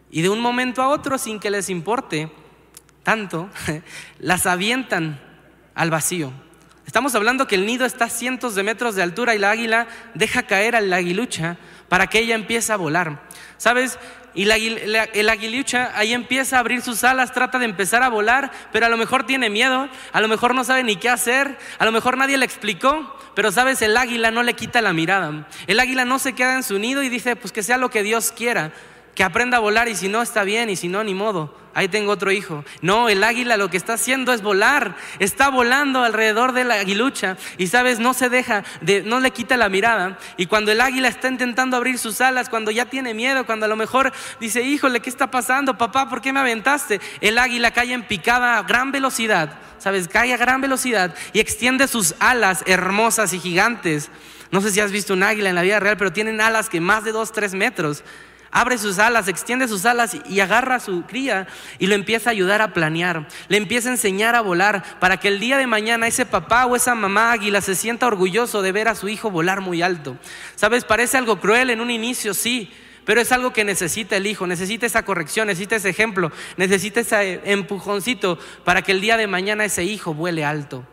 [0.09, 2.31] Y de un momento a otro, sin que les importe
[3.03, 3.49] tanto,
[4.19, 5.19] las avientan
[5.75, 6.31] al vacío.
[6.87, 9.87] Estamos hablando que el nido está a cientos de metros de altura y la águila
[10.13, 11.57] deja caer a la aguilucha
[11.89, 13.27] para que ella empiece a volar.
[13.57, 13.99] ¿Sabes?
[14.33, 18.85] Y el aguilucha ahí empieza a abrir sus alas, trata de empezar a volar, pero
[18.85, 21.91] a lo mejor tiene miedo, a lo mejor no sabe ni qué hacer, a lo
[21.91, 25.45] mejor nadie le explicó, pero sabes, el águila no le quita la mirada.
[25.67, 28.01] El águila no se queda en su nido y dice, pues que sea lo que
[28.01, 28.71] Dios quiera
[29.17, 31.51] que aprenda a volar y si no está bien y si no, ni modo.
[31.73, 32.63] Ahí tengo otro hijo.
[32.81, 34.95] No, el águila lo que está haciendo es volar.
[35.17, 39.57] Está volando alrededor de la aguilucha y sabes, no se deja, de, no le quita
[39.57, 40.19] la mirada.
[40.37, 43.69] Y cuando el águila está intentando abrir sus alas, cuando ya tiene miedo, cuando a
[43.69, 45.79] lo mejor dice, híjole, ¿qué está pasando?
[45.79, 47.01] Papá, ¿por qué me aventaste?
[47.19, 51.87] El águila cae en picada a gran velocidad, sabes, cae a gran velocidad y extiende
[51.87, 54.11] sus alas hermosas y gigantes.
[54.51, 56.79] No sé si has visto un águila en la vida real, pero tienen alas que
[56.79, 58.03] más de dos, tres metros
[58.51, 61.47] abre sus alas, extiende sus alas y agarra a su cría
[61.79, 65.27] y lo empieza a ayudar a planear, le empieza a enseñar a volar para que
[65.27, 68.87] el día de mañana ese papá o esa mamá águila se sienta orgulloso de ver
[68.87, 70.17] a su hijo volar muy alto.
[70.55, 72.71] Sabes, parece algo cruel en un inicio, sí,
[73.05, 77.41] pero es algo que necesita el hijo, necesita esa corrección, necesita ese ejemplo, necesita ese
[77.45, 80.85] empujoncito para que el día de mañana ese hijo vuele alto.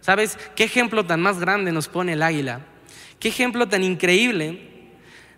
[0.00, 2.60] ¿Sabes qué ejemplo tan más grande nos pone el águila?
[3.20, 4.69] ¿Qué ejemplo tan increíble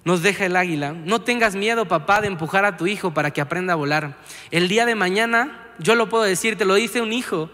[0.05, 0.93] nos deja el águila.
[0.93, 4.17] No tengas miedo, papá, de empujar a tu hijo para que aprenda a volar.
[4.51, 7.51] El día de mañana, yo lo puedo decir, te lo dice un hijo,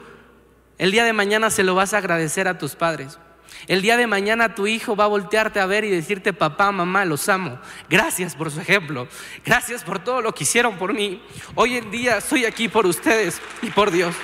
[0.79, 3.19] el día de mañana se lo vas a agradecer a tus padres.
[3.67, 7.05] El día de mañana tu hijo va a voltearte a ver y decirte, papá, mamá,
[7.05, 7.59] los amo.
[7.91, 9.09] Gracias por su ejemplo.
[9.45, 11.23] Gracias por todo lo que hicieron por mí.
[11.55, 14.15] Hoy en día estoy aquí por ustedes y por Dios.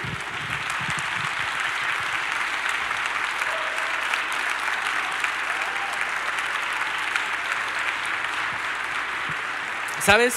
[10.05, 10.35] ¿Sabes?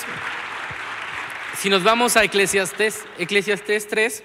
[1.57, 4.23] si nos vamos a Eclesiastés, Eclesiastés 3,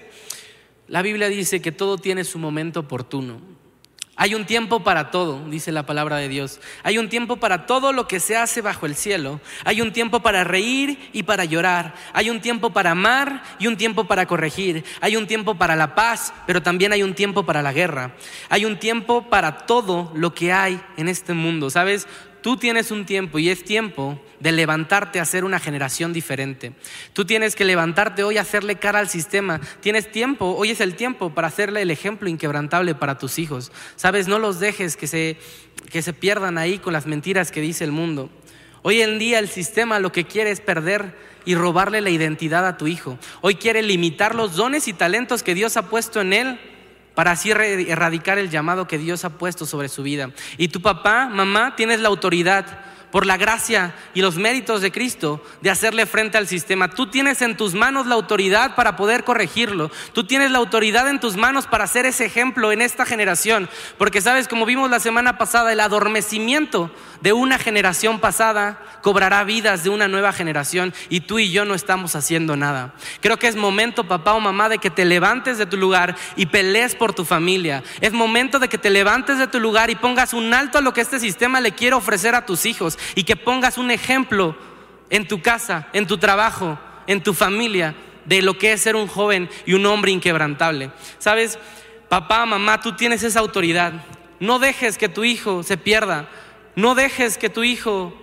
[0.87, 3.41] la Biblia dice que todo tiene su momento oportuno.
[4.15, 6.61] Hay un tiempo para todo, dice la palabra de Dios.
[6.83, 9.41] Hay un tiempo para todo lo que se hace bajo el cielo.
[9.65, 11.95] Hay un tiempo para reír y para llorar.
[12.13, 14.85] Hay un tiempo para amar y un tiempo para corregir.
[15.01, 18.15] Hay un tiempo para la paz, pero también hay un tiempo para la guerra.
[18.47, 21.69] Hay un tiempo para todo lo que hay en este mundo.
[21.69, 22.07] ¿Sabes?
[22.43, 26.73] Tú tienes un tiempo y es tiempo de levantarte a ser una generación diferente.
[27.13, 29.61] Tú tienes que levantarte hoy a hacerle cara al sistema.
[29.79, 33.71] Tienes tiempo, hoy es el tiempo para hacerle el ejemplo inquebrantable para tus hijos.
[33.95, 35.37] Sabes, no los dejes que se,
[35.89, 38.29] que se pierdan ahí con las mentiras que dice el mundo.
[38.81, 41.15] Hoy en día el sistema lo que quiere es perder
[41.45, 43.17] y robarle la identidad a tu hijo.
[43.39, 46.59] Hoy quiere limitar los dones y talentos que Dios ha puesto en él
[47.15, 50.31] para así erradicar el llamado que Dios ha puesto sobre su vida.
[50.57, 52.65] Y tu papá, mamá, tienes la autoridad
[53.13, 56.89] por la gracia y los méritos de Cristo de hacerle frente al sistema.
[56.89, 59.91] Tú tienes en tus manos la autoridad para poder corregirlo.
[60.13, 63.69] Tú tienes la autoridad en tus manos para hacer ese ejemplo en esta generación.
[63.99, 66.89] Porque sabes, como vimos la semana pasada, el adormecimiento
[67.21, 71.75] de una generación pasada cobrará vidas de una nueva generación y tú y yo no
[71.75, 72.95] estamos haciendo nada.
[73.21, 76.47] Creo que es momento, papá o mamá, de que te levantes de tu lugar y
[76.47, 77.83] pelees por tu familia.
[78.01, 80.93] Es momento de que te levantes de tu lugar y pongas un alto a lo
[80.93, 84.55] que este sistema le quiere ofrecer a tus hijos y que pongas un ejemplo
[85.09, 87.95] en tu casa, en tu trabajo, en tu familia,
[88.25, 90.91] de lo que es ser un joven y un hombre inquebrantable.
[91.19, 91.59] Sabes,
[92.09, 93.93] papá, mamá, tú tienes esa autoridad.
[94.39, 96.29] No dejes que tu hijo se pierda.
[96.75, 98.13] No dejes que tu hijo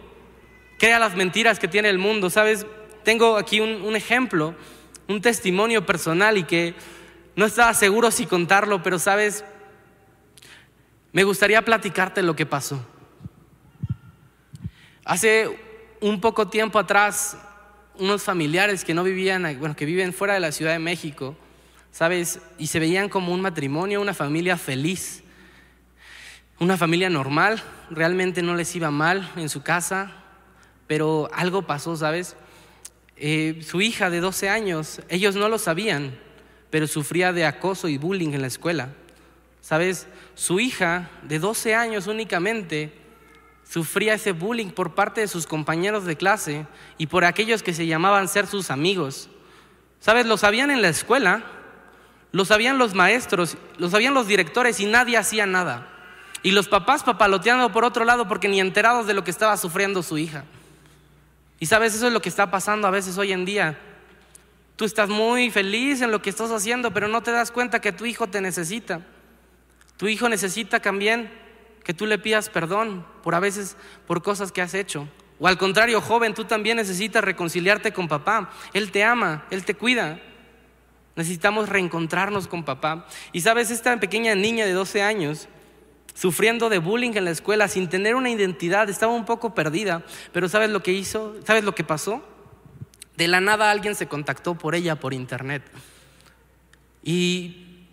[0.78, 2.30] crea las mentiras que tiene el mundo.
[2.30, 2.66] Sabes,
[3.04, 4.54] tengo aquí un, un ejemplo,
[5.08, 6.74] un testimonio personal y que
[7.36, 9.44] no estaba seguro si contarlo, pero sabes,
[11.12, 12.84] me gustaría platicarte lo que pasó.
[15.10, 15.50] Hace
[16.00, 17.36] un poco tiempo atrás,
[17.98, 21.34] unos familiares que no vivían, bueno, que viven fuera de la Ciudad de México,
[21.90, 22.38] ¿sabes?
[22.58, 25.24] Y se veían como un matrimonio, una familia feliz,
[26.60, 30.12] una familia normal, realmente no les iba mal en su casa,
[30.86, 32.36] pero algo pasó, ¿sabes?
[33.16, 36.16] Eh, su hija de 12 años, ellos no lo sabían,
[36.70, 38.90] pero sufría de acoso y bullying en la escuela.
[39.60, 40.06] ¿Sabes?
[40.36, 42.99] Su hija de 12 años únicamente
[43.70, 46.66] sufría ese bullying por parte de sus compañeros de clase
[46.98, 49.28] y por aquellos que se llamaban ser sus amigos.
[50.00, 50.26] ¿Sabes?
[50.26, 51.44] Lo sabían en la escuela,
[52.32, 55.86] lo sabían los maestros, lo sabían los directores y nadie hacía nada.
[56.42, 60.02] Y los papás papaloteando por otro lado porque ni enterados de lo que estaba sufriendo
[60.02, 60.44] su hija.
[61.60, 63.78] Y sabes, eso es lo que está pasando a veces hoy en día.
[64.74, 67.92] Tú estás muy feliz en lo que estás haciendo, pero no te das cuenta que
[67.92, 69.02] tu hijo te necesita.
[69.96, 71.30] Tu hijo necesita también
[71.84, 73.76] que tú le pidas perdón por a veces
[74.06, 75.08] por cosas que has hecho.
[75.38, 78.50] O al contrario, joven, tú también necesitas reconciliarte con papá.
[78.74, 80.20] Él te ama, Él te cuida.
[81.16, 83.06] Necesitamos reencontrarnos con papá.
[83.32, 85.48] Y sabes, esta pequeña niña de 12 años,
[86.14, 90.02] sufriendo de bullying en la escuela, sin tener una identidad, estaba un poco perdida.
[90.32, 91.34] Pero ¿sabes lo que hizo?
[91.46, 92.22] ¿Sabes lo que pasó?
[93.16, 95.62] De la nada alguien se contactó por ella por internet.
[97.02, 97.86] Y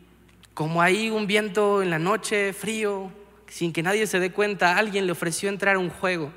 [0.54, 3.12] como hay un viento en la noche, frío,
[3.58, 6.32] sin que nadie se dé cuenta, alguien le ofreció entrar a un juego.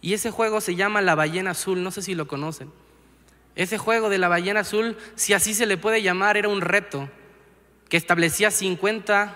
[0.00, 2.70] Y ese juego se llama La Ballena Azul, no sé si lo conocen.
[3.56, 7.10] Ese juego de la ballena azul, si así se le puede llamar, era un reto
[7.88, 9.34] que establecía 50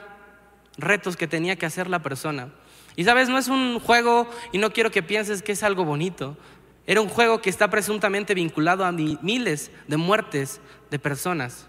[0.79, 2.53] retos que tenía que hacer la persona.
[2.95, 6.37] Y sabes, no es un juego, y no quiero que pienses que es algo bonito,
[6.87, 10.61] era un juego que está presuntamente vinculado a miles de muertes
[10.93, 11.67] de personas.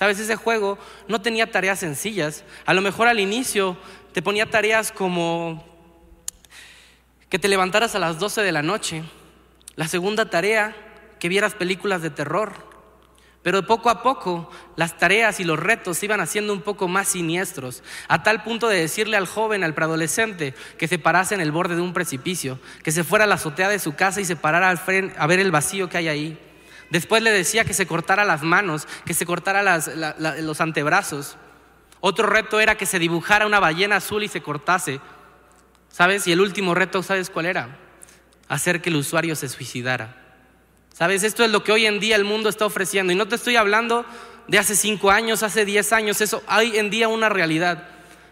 [0.00, 0.78] Sabes, ese juego
[1.08, 2.42] no tenía tareas sencillas.
[2.64, 3.76] A lo mejor al inicio
[4.14, 5.62] te ponía tareas como
[7.28, 9.02] que te levantaras a las 12 de la noche.
[9.76, 10.74] La segunda tarea,
[11.18, 12.54] que vieras películas de terror.
[13.42, 17.08] Pero poco a poco las tareas y los retos se iban haciendo un poco más
[17.08, 21.52] siniestros, a tal punto de decirle al joven, al preadolescente, que se parase en el
[21.52, 24.36] borde de un precipicio, que se fuera a la azotea de su casa y se
[24.36, 26.49] parara al frente a ver el vacío que hay ahí.
[26.90, 29.80] Después le decía que se cortara las manos, que se cortara
[30.40, 31.36] los antebrazos.
[32.00, 35.00] Otro reto era que se dibujara una ballena azul y se cortase.
[35.88, 36.26] ¿Sabes?
[36.26, 37.78] Y el último reto, ¿sabes cuál era?
[38.48, 40.16] Hacer que el usuario se suicidara.
[40.92, 41.22] ¿Sabes?
[41.22, 43.12] Esto es lo que hoy en día el mundo está ofreciendo.
[43.12, 44.04] Y no te estoy hablando
[44.48, 46.20] de hace cinco años, hace diez años.
[46.20, 47.88] Eso hay en día una realidad.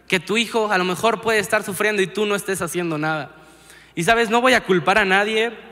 [0.09, 3.31] Que tu hijo a lo mejor puede estar sufriendo y tú no estés haciendo nada.
[3.95, 5.68] Y sabes, no voy a culpar a nadie.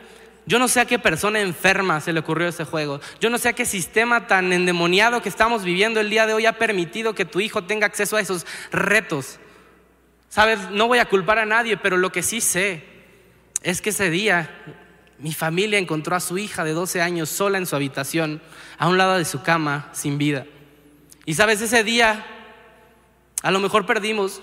[0.47, 3.01] Yo no sé a qué persona enferma se le ocurrió ese juego.
[3.21, 6.47] Yo no sé a qué sistema tan endemoniado que estamos viviendo el día de hoy
[6.47, 9.41] ha permitido que tu hijo tenga acceso a esos retos.
[10.29, 12.85] Sabes, no voy a culpar a nadie, pero lo que sí sé
[13.63, 14.51] es que ese día
[15.19, 18.43] Mi familia encontró a su hija de 12 años sola en su habitación,
[18.77, 20.45] a un lado de su cama, sin vida.
[21.25, 22.25] Y sabes, ese día
[23.43, 24.43] a lo mejor perdimos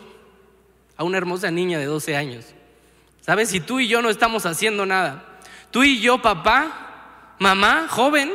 [0.98, 2.46] a una hermosa niña de 12 años.
[3.22, 3.50] ¿Sabes?
[3.50, 5.33] Si tú y yo no estamos haciendo nada,
[5.74, 8.32] tú y yo, papá, mamá, joven,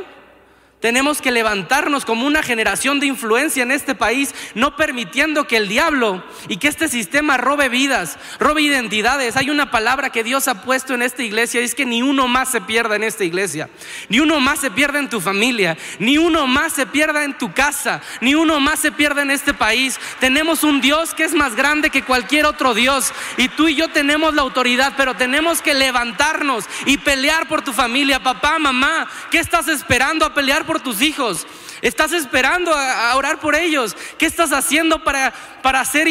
[0.81, 5.69] tenemos que levantarnos como una generación de influencia en este país, no permitiendo que el
[5.69, 9.37] diablo y que este sistema robe vidas, robe identidades.
[9.37, 12.29] Hay una palabra que Dios ha puesto en esta iglesia, y es que ni uno
[12.29, 13.69] más se pierda en esta iglesia,
[14.09, 17.53] ni uno más se pierda en tu familia, ni uno más se pierda en tu
[17.53, 19.99] casa, ni uno más se pierda en este país.
[20.21, 23.89] Tenemos un Dios que es más grande que cualquier otro Dios, y tú y yo
[23.89, 29.09] tenemos la autoridad, pero tenemos que levantarnos y pelear por tu familia, papá, mamá.
[29.31, 30.68] ¿Qué estás esperando a pelear?
[30.69, 31.47] Por tus hijos?
[31.81, 33.97] ¿Estás esperando a, orar por ellos?
[34.19, 36.07] ¿Qué estás haciendo para, para hacer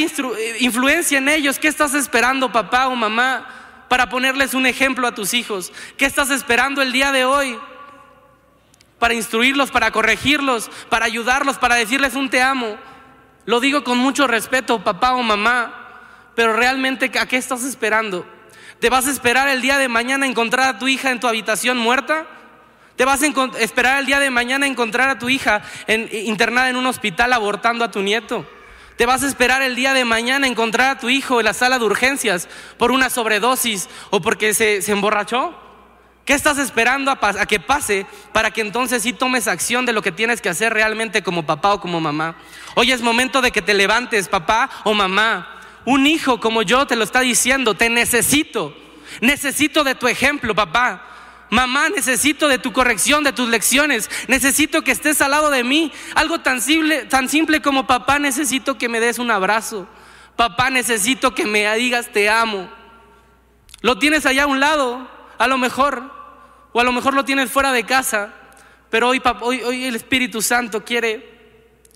[0.60, 1.60] influencia en ellos?
[1.60, 3.48] ¿Qué estás esperando, papá o mamá,
[3.88, 5.72] para ponerles un ejemplo a tus hijos?
[5.96, 7.60] ¿Qué estás esperando el día de hoy?
[8.98, 12.78] Para instruirlos, para corregirlos, para ayudarlos, para decirles un te amo.
[13.46, 16.02] Lo digo con mucho respeto, papá o mamá,
[16.34, 18.26] pero realmente ¿a qué estás esperando?
[18.80, 21.78] ¿Te vas a esperar el día de mañana encontrar a tu hija en tu habitación
[21.78, 22.26] muerta?
[22.98, 23.28] Te vas a
[23.60, 27.86] esperar el día de mañana a encontrar a tu hija internada en un hospital abortando
[27.86, 28.44] a tu nieto.
[28.96, 31.54] Te vas a esperar el día de mañana a encontrar a tu hijo en la
[31.54, 35.54] sala de urgencias por una sobredosis o porque se, emborrachó.
[36.26, 40.02] ¿Qué estás esperando a, a, que pase para que entonces sí tomes acción de lo
[40.02, 42.36] que tienes que hacer realmente como papá o como mamá?
[42.74, 45.62] Hoy es momento de que te levantes, papá o mamá.
[45.86, 48.76] Un hijo como yo te lo está diciendo, te necesito.
[49.22, 51.04] Necesito de tu ejemplo, papá.
[51.50, 54.10] Mamá, necesito de tu corrección, de tus lecciones.
[54.28, 55.92] Necesito que estés al lado de mí.
[56.16, 59.88] Algo tan simple, tan simple como papá, necesito que me des un abrazo.
[60.36, 62.70] Papá, necesito que me digas te amo.
[63.82, 66.12] Lo tienes allá a un lado, a lo mejor,
[66.74, 68.34] o a lo mejor lo tienes fuera de casa.
[68.90, 71.38] Pero hoy, hoy, hoy el Espíritu Santo quiere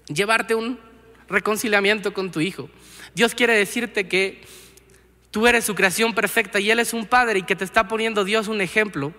[0.07, 0.79] llevarte un
[1.27, 2.69] reconciliamiento con tu hijo.
[3.13, 4.45] Dios quiere decirte que
[5.29, 8.23] tú eres su creación perfecta y Él es un padre y que te está poniendo
[8.23, 9.13] Dios un ejemplo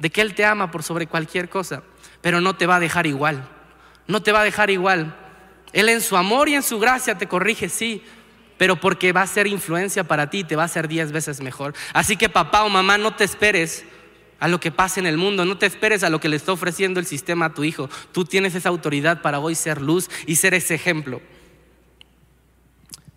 [0.00, 1.82] de que Él te ama por sobre cualquier cosa,
[2.20, 3.46] pero no te va a dejar igual,
[4.08, 5.14] no te va a dejar igual.
[5.72, 8.02] Él en su amor y en su gracia te corrige, sí,
[8.56, 11.74] pero porque va a ser influencia para ti, te va a ser diez veces mejor.
[11.92, 13.84] Así que papá o mamá, no te esperes
[14.40, 16.52] a lo que pase en el mundo, no te esperes a lo que le está
[16.52, 17.90] ofreciendo el sistema a tu hijo.
[18.10, 21.20] Tú tienes esa autoridad para hoy ser luz y ser ese ejemplo.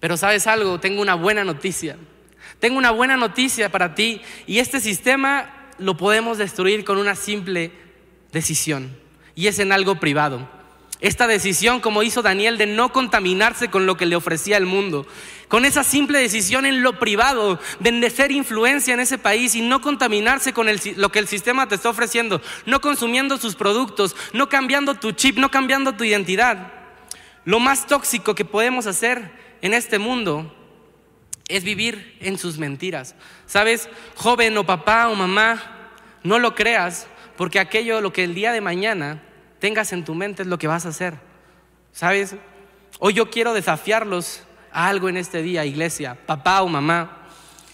[0.01, 1.97] Pero sabes algo, tengo una buena noticia.
[2.59, 7.71] Tengo una buena noticia para ti y este sistema lo podemos destruir con una simple
[8.31, 8.95] decisión
[9.35, 10.47] y es en algo privado.
[10.99, 15.05] Esta decisión, como hizo Daniel, de no contaminarse con lo que le ofrecía el mundo,
[15.49, 19.81] con esa simple decisión en lo privado, de ser influencia en ese país y no
[19.81, 24.95] contaminarse con lo que el sistema te está ofreciendo, no consumiendo sus productos, no cambiando
[24.95, 26.71] tu chip, no cambiando tu identidad.
[27.43, 29.29] Lo más tóxico que podemos hacer
[29.61, 30.55] en este mundo
[31.47, 33.15] es vivir en sus mentiras.
[33.45, 33.89] ¿Sabes?
[34.15, 35.89] Joven o papá o mamá,
[36.23, 39.21] no lo creas, porque aquello lo que el día de mañana
[39.59, 41.15] tengas en tu mente es lo que vas a hacer.
[41.91, 42.35] ¿Sabes?
[42.99, 47.27] Hoy yo quiero desafiarlos a algo en este día, iglesia, papá o mamá,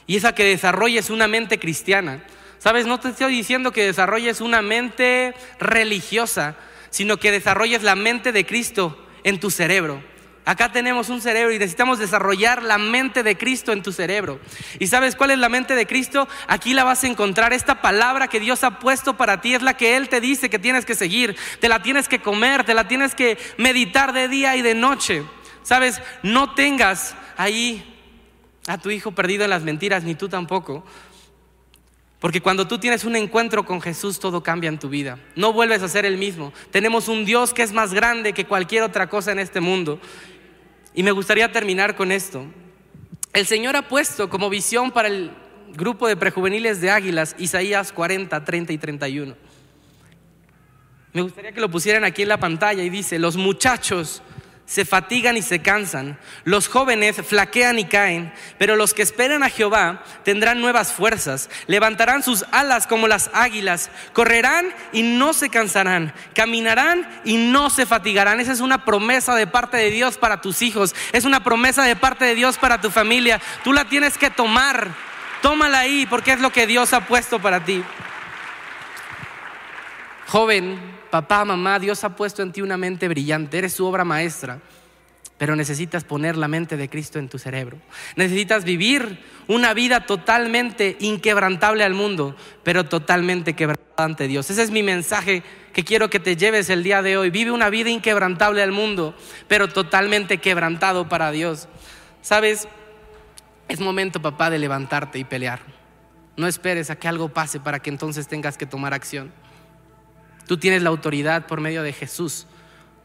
[0.05, 2.24] y es a que desarrolles una mente cristiana.
[2.57, 2.86] ¿Sabes?
[2.86, 6.55] No te estoy diciendo que desarrolles una mente religiosa,
[6.89, 10.03] sino que desarrolles la mente de Cristo en tu cerebro.
[10.45, 14.39] Acá tenemos un cerebro y necesitamos desarrollar la mente de Cristo en tu cerebro.
[14.79, 16.27] ¿Y sabes cuál es la mente de Cristo?
[16.47, 17.53] Aquí la vas a encontrar.
[17.53, 20.57] Esta palabra que Dios ha puesto para ti es la que Él te dice que
[20.57, 21.35] tienes que seguir.
[21.59, 25.23] Te la tienes que comer, te la tienes que meditar de día y de noche.
[25.61, 26.01] ¿Sabes?
[26.23, 27.85] No tengas ahí
[28.67, 30.83] a tu hijo perdido en las mentiras, ni tú tampoco.
[32.20, 35.20] Porque cuando tú tienes un encuentro con Jesús, todo cambia en tu vida.
[35.36, 36.51] No vuelves a ser el mismo.
[36.70, 39.99] Tenemos un Dios que es más grande que cualquier otra cosa en este mundo.
[40.93, 42.45] Y me gustaría terminar con esto.
[43.32, 45.32] El Señor ha puesto como visión para el
[45.74, 49.36] grupo de prejuveniles de Águilas Isaías 40, 30 y 31.
[51.13, 54.22] Me gustaría que lo pusieran aquí en la pantalla y dice, los muchachos
[54.70, 59.49] se fatigan y se cansan, los jóvenes flaquean y caen, pero los que esperan a
[59.49, 66.13] Jehová tendrán nuevas fuerzas, levantarán sus alas como las águilas, correrán y no se cansarán,
[66.36, 68.39] caminarán y no se fatigarán.
[68.39, 71.95] Esa es una promesa de parte de Dios para tus hijos, es una promesa de
[71.95, 73.41] parte de Dios para tu familia.
[73.63, 74.89] Tú la tienes que tomar,
[75.41, 77.84] tómala ahí porque es lo que Dios ha puesto para ti.
[80.28, 84.60] Joven, papá, mamá, Dios ha puesto en ti una mente brillante, eres su obra maestra.
[85.39, 87.78] pero necesitas poner la mente de Cristo en tu cerebro.
[88.18, 94.49] Necesitas vivir una vida totalmente inquebrantable al mundo, pero totalmente quebrantada ante Dios.
[94.49, 95.41] Ese es mi mensaje
[95.72, 97.30] que quiero que te lleves el día de hoy.
[97.30, 99.16] Vive una vida inquebrantable al mundo,
[99.47, 101.70] pero totalmente quebrantado para Dios.
[102.22, 102.68] ¿Sabes?
[103.70, 105.62] Es momento, papá, de levantarte y pelear.
[106.36, 109.32] No esperes a que algo pase para que entonces tengas que tomar acción.
[110.50, 112.47] Tú tienes la autoridad por medio de Jesús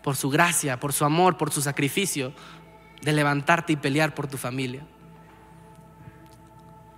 [0.02, 2.32] por su gracia, por su amor, por su sacrificio,
[3.02, 4.80] de levantarte y pelear por tu familia.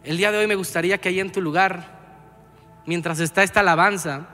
[0.04, 1.98] El día de hoy me gustaría que ahí en tu lugar,
[2.86, 4.28] mientras está esta alabanza,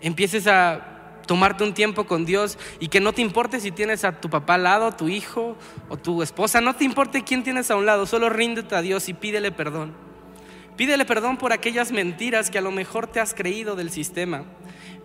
[0.00, 4.20] empieces a tomarte un tiempo con Dios y que no te importe si tienes a
[4.20, 5.56] tu papá al lado, tu hijo
[5.88, 9.08] o tu esposa, no te importe quién tienes a un lado, solo ríndete a Dios
[9.08, 9.94] y pídele perdón.
[10.76, 14.42] Pídele perdón por aquellas mentiras que a lo mejor te has creído del sistema.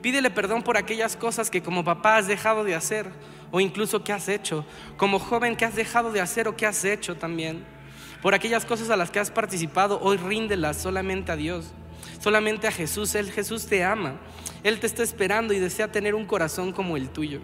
[0.02, 3.12] Pídele perdón por aquellas cosas que como papá has dejado de hacer
[3.52, 4.66] o incluso que has hecho,
[4.98, 7.64] como joven que has dejado de hacer o que has hecho también.
[8.22, 11.74] Por aquellas cosas a las que has participado, hoy ríndelas solamente a Dios,
[12.20, 13.16] solamente a Jesús.
[13.16, 14.16] Él Jesús te ama.
[14.64, 17.42] Él te está esperando y desea tener un corazón como el tuyo.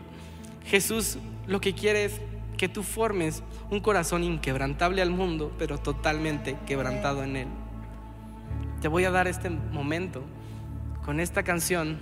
[0.66, 2.22] Jesús lo que quiere es
[2.58, 7.48] que tú formes un corazón inquebrantable al mundo, pero totalmente quebrantado en Él.
[8.82, 10.24] Te voy a dar este momento
[11.06, 12.00] con esta canción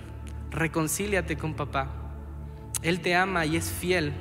[0.50, 1.90] reconcíliate con papá.
[2.82, 4.12] Él te ama y es fiel.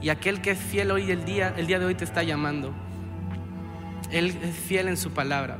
[0.00, 2.74] Y aquel que es fiel hoy el día, el día de hoy te está llamando.
[4.10, 5.58] Él es fiel en su palabra.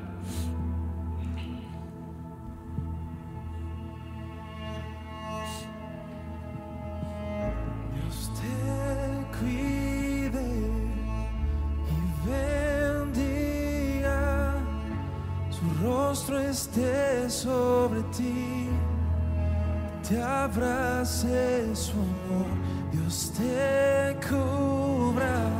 [20.54, 22.46] Abrace su amor,
[22.92, 25.50] Dios te cubra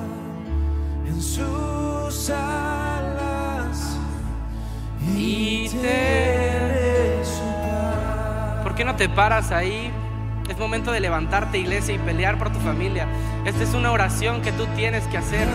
[1.07, 3.97] en sus alas
[5.17, 7.23] y te...
[8.63, 9.93] ¿Por qué no te paras ahí?
[10.49, 13.07] Es momento de levantarte, iglesia, y pelear por tu familia.
[13.45, 15.49] Esta es una oración que tú tienes que hacer.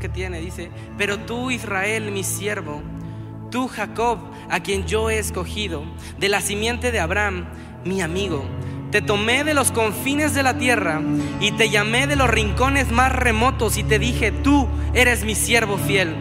[0.00, 2.82] Que tiene, dice, pero tú Israel, mi siervo,
[3.50, 4.18] tú Jacob,
[4.50, 5.84] a quien yo he escogido,
[6.18, 7.46] de la simiente de Abraham,
[7.84, 8.44] mi amigo,
[8.90, 11.00] te tomé de los confines de la tierra
[11.40, 15.78] y te llamé de los rincones más remotos y te dije, tú eres mi siervo
[15.78, 16.14] fiel.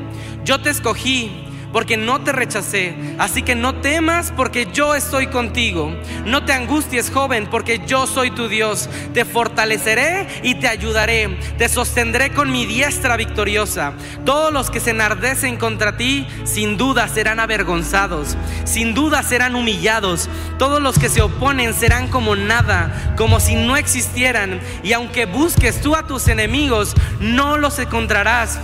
[0.46, 2.96] Yo te escogí porque no te rechacé.
[3.18, 5.94] Así que no temas porque yo estoy contigo.
[6.26, 8.88] No te angusties, joven, porque yo soy tu Dios.
[9.14, 11.38] Te fortaleceré y te ayudaré.
[11.58, 13.94] Te sostendré con mi diestra victoriosa.
[14.24, 18.38] Todos los que se enardecen contra ti, sin duda serán avergonzados.
[18.66, 20.30] Sin duda serán humillados.
[20.60, 24.62] Todos los que se oponen serán como nada, como si no existieran.
[24.84, 28.60] Y aunque busques tú a tus enemigos, no los encontrarás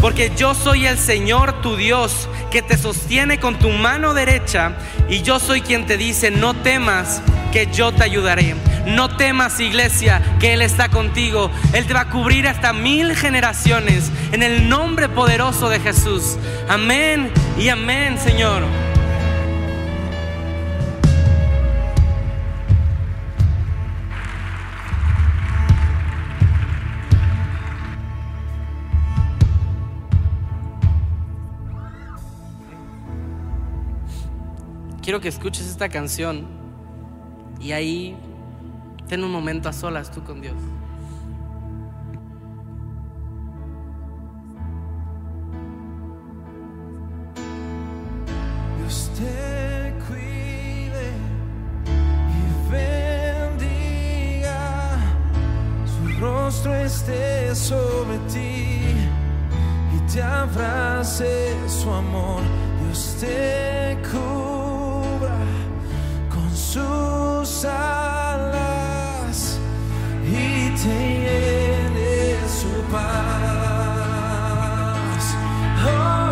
[0.00, 4.76] porque yo soy el Señor tu Dios que te sostiene con tu mano derecha
[5.08, 7.22] y yo soy quien te dice, no temas,
[7.52, 8.54] que yo te ayudaré.
[8.86, 11.50] No temas, iglesia, que Él está contigo.
[11.72, 16.36] Él te va a cubrir hasta mil generaciones en el nombre poderoso de Jesús.
[16.68, 18.62] Amén y amén, Señor.
[35.06, 36.48] Quiero que escuches esta canción
[37.60, 38.16] y ahí
[39.08, 40.56] Ten un momento a solas tú con Dios.
[48.78, 51.12] Dios te cuide
[52.34, 52.40] y
[52.72, 53.78] bendiga,
[55.86, 58.80] su rostro esté sobre ti
[59.94, 62.42] y te abrace su amor.
[62.82, 64.65] Dios te con
[66.76, 69.38] sus alas
[70.22, 73.06] y te llene su paz.
[75.86, 76.25] Oh,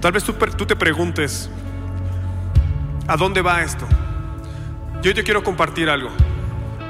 [0.00, 1.50] Tal vez tú, te preguntes,
[3.08, 3.84] ¿a dónde va esto?
[5.02, 6.10] Yo te quiero compartir algo.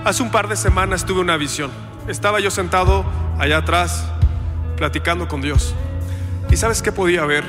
[0.05, 1.71] Hace un par de semanas tuve una visión.
[2.07, 3.07] Estaba yo sentado
[3.39, 4.05] allá atrás,
[4.77, 5.75] platicando con Dios.
[6.51, 7.45] ¿Y sabes qué podía ver?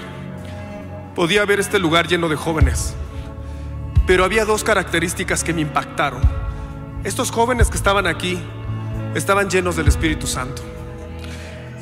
[1.14, 2.96] Podía ver este lugar lleno de jóvenes.
[4.08, 6.22] Pero había dos características que me impactaron.
[7.04, 8.40] Estos jóvenes que estaban aquí
[9.14, 10.62] estaban llenos del Espíritu Santo.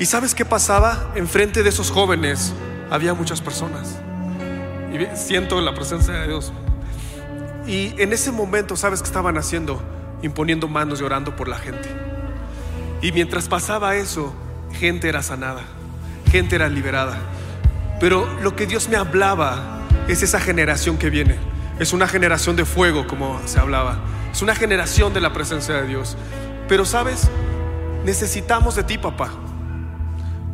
[0.00, 1.12] ¿Y sabes qué pasaba?
[1.14, 2.54] Enfrente de esos jóvenes
[2.90, 3.98] había muchas personas.
[4.92, 6.52] Y siento la presencia de Dios.
[7.66, 9.82] Y en ese momento, ¿sabes qué estaban haciendo?
[10.22, 11.88] Imponiendo manos y orando por la gente.
[13.02, 14.32] Y mientras pasaba eso,
[14.72, 15.62] gente era sanada,
[16.30, 17.18] gente era liberada.
[18.00, 21.36] Pero lo que Dios me hablaba es esa generación que viene.
[21.78, 23.98] Es una generación de fuego, como se hablaba.
[24.32, 26.16] Es una generación de la presencia de Dios.
[26.68, 27.28] Pero sabes,
[28.04, 29.30] necesitamos de ti, papá.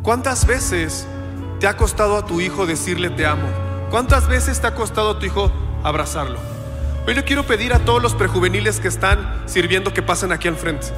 [0.03, 1.07] ¿Cuántas veces
[1.65, 3.49] te ha costado a tu hijo decirle te amo?
[3.89, 5.51] ¿Cuántas veces te ha costado a tu hijo
[5.83, 6.39] abrazarlo?
[7.07, 10.57] Hoy le quiero pedir a todos los prejuveniles que están sirviendo que pasen aquí al
[10.57, 10.89] frente.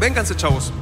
[0.00, 0.72] Vénganse, chavos.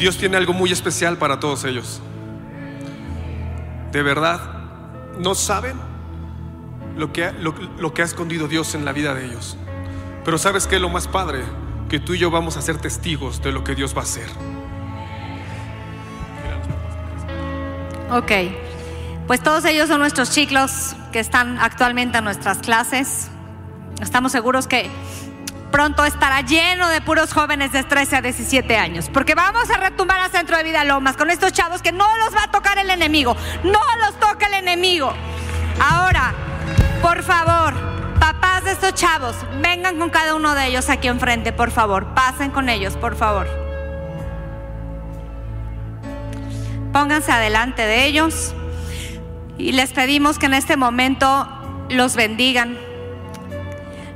[0.00, 2.00] Dios tiene algo muy especial para todos ellos.
[3.92, 4.40] De verdad,
[5.18, 5.76] no saben
[6.96, 9.58] lo que, lo que ha escondido Dios en la vida de ellos.
[10.24, 11.42] Pero sabes que lo más padre,
[11.90, 14.28] que tú y yo vamos a ser testigos de lo que Dios va a hacer.
[18.10, 18.32] Ok,
[19.26, 23.30] pues todos ellos son nuestros chicos que están actualmente en nuestras clases.
[24.00, 24.88] Estamos seguros que
[25.70, 30.20] pronto estará lleno de puros jóvenes de 13 a 17 años, porque vamos a retumbar
[30.20, 32.90] al centro de vida Lomas con estos chavos que no los va a tocar el
[32.90, 35.12] enemigo, no los toca el enemigo.
[35.80, 36.34] Ahora,
[37.00, 37.74] por favor,
[38.18, 42.50] papás de estos chavos, vengan con cada uno de ellos aquí enfrente, por favor, pasen
[42.50, 43.48] con ellos, por favor.
[46.92, 48.52] Pónganse adelante de ellos
[49.56, 51.48] y les pedimos que en este momento
[51.88, 52.89] los bendigan.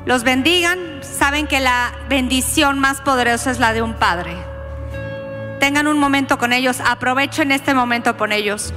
[0.06, 4.36] Los bendigan, saben que la bendición más poderosa es la de un padre.
[5.60, 8.74] Tengan un momento con ellos, aprovechen este momento con ellos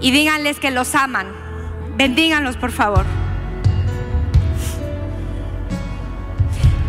[0.00, 1.26] y díganles que los aman.
[1.96, 3.04] Bendíganlos, por favor.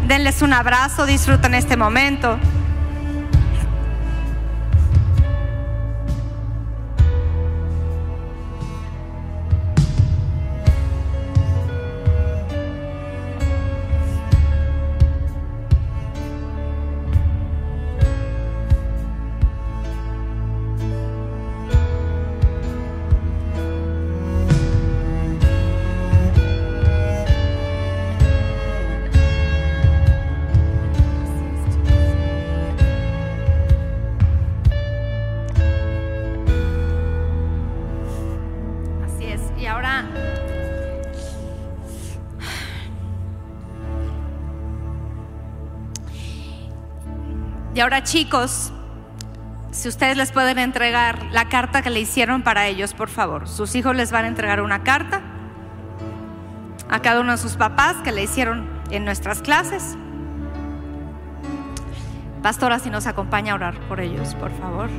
[0.08, 2.40] Denles un abrazo, disfruten este momento.
[47.84, 48.72] Ahora chicos,
[49.72, 53.48] si ustedes les pueden entregar la carta que le hicieron para ellos, por favor.
[53.48, 55.22] Sus hijos les van a entregar una carta
[56.90, 59.98] a cada uno de sus papás que le hicieron en nuestras clases.
[62.42, 64.90] Pastora, si nos acompaña a orar por ellos, por favor.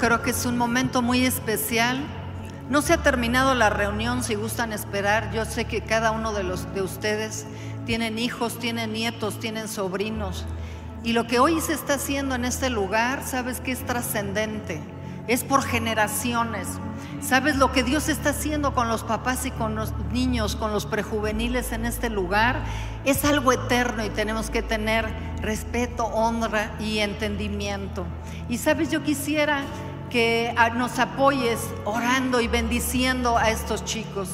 [0.00, 2.02] Creo que es un momento muy especial.
[2.70, 5.30] No se ha terminado la reunión, si gustan esperar.
[5.30, 7.44] Yo sé que cada uno de los de ustedes
[7.84, 10.46] tienen hijos, tienen nietos, tienen sobrinos.
[11.04, 14.80] Y lo que hoy se está haciendo en este lugar, sabes que es trascendente.
[15.28, 16.66] Es por generaciones.
[17.20, 20.86] ¿Sabes lo que Dios está haciendo con los papás y con los niños, con los
[20.86, 22.62] prejuveniles en este lugar?
[23.04, 25.06] Es algo eterno y tenemos que tener
[25.42, 28.06] respeto, honra y entendimiento.
[28.48, 29.62] Y sabes, yo quisiera
[30.10, 34.28] que ah, nos apoyes orando y bendiciendo a estos chicos.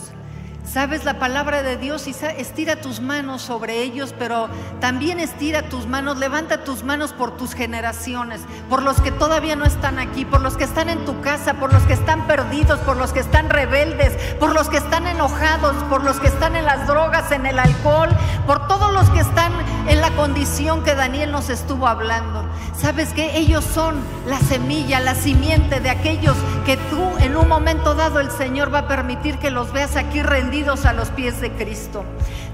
[0.65, 4.49] Sabes la palabra de Dios y estira tus manos sobre ellos, pero
[4.81, 9.65] también estira tus manos, levanta tus manos por tus generaciones, por los que todavía no
[9.65, 12.97] están aquí, por los que están en tu casa, por los que están perdidos, por
[12.97, 16.87] los que están rebeldes, por los que están enojados, por los que están en las
[16.89, 18.09] drogas, en el alcohol,
[18.45, 19.53] por todos los que están
[19.87, 22.46] en la condición que Daniel nos estuvo hablando.
[22.79, 23.97] Sabes que ellos son
[24.27, 28.81] la semilla, la simiente de aquellos que tú en un momento dado el Señor va
[28.81, 32.05] a permitir que los veas aquí rendidos a los pies de Cristo.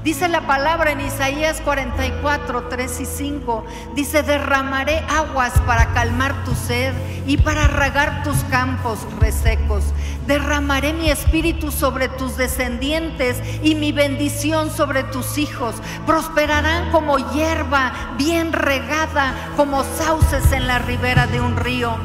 [0.05, 6.57] Dice la palabra en Isaías 44, 3 y 5, dice, derramaré aguas para calmar tu
[6.57, 6.93] sed
[7.25, 9.85] y para regar tus campos resecos.
[10.27, 15.75] Derramaré mi espíritu sobre tus descendientes y mi bendición sobre tus hijos.
[16.07, 21.97] Prosperarán como hierba bien regada, como sauces en la ribera de un río.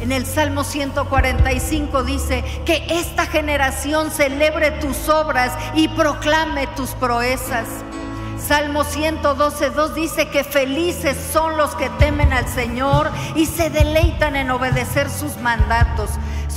[0.00, 7.68] En el Salmo 145 dice que esta generación celebre tus obras y proclame tus proezas.
[8.36, 14.34] Salmo 112, 2 dice que felices son los que temen al Señor y se deleitan
[14.34, 16.10] en obedecer sus mandatos.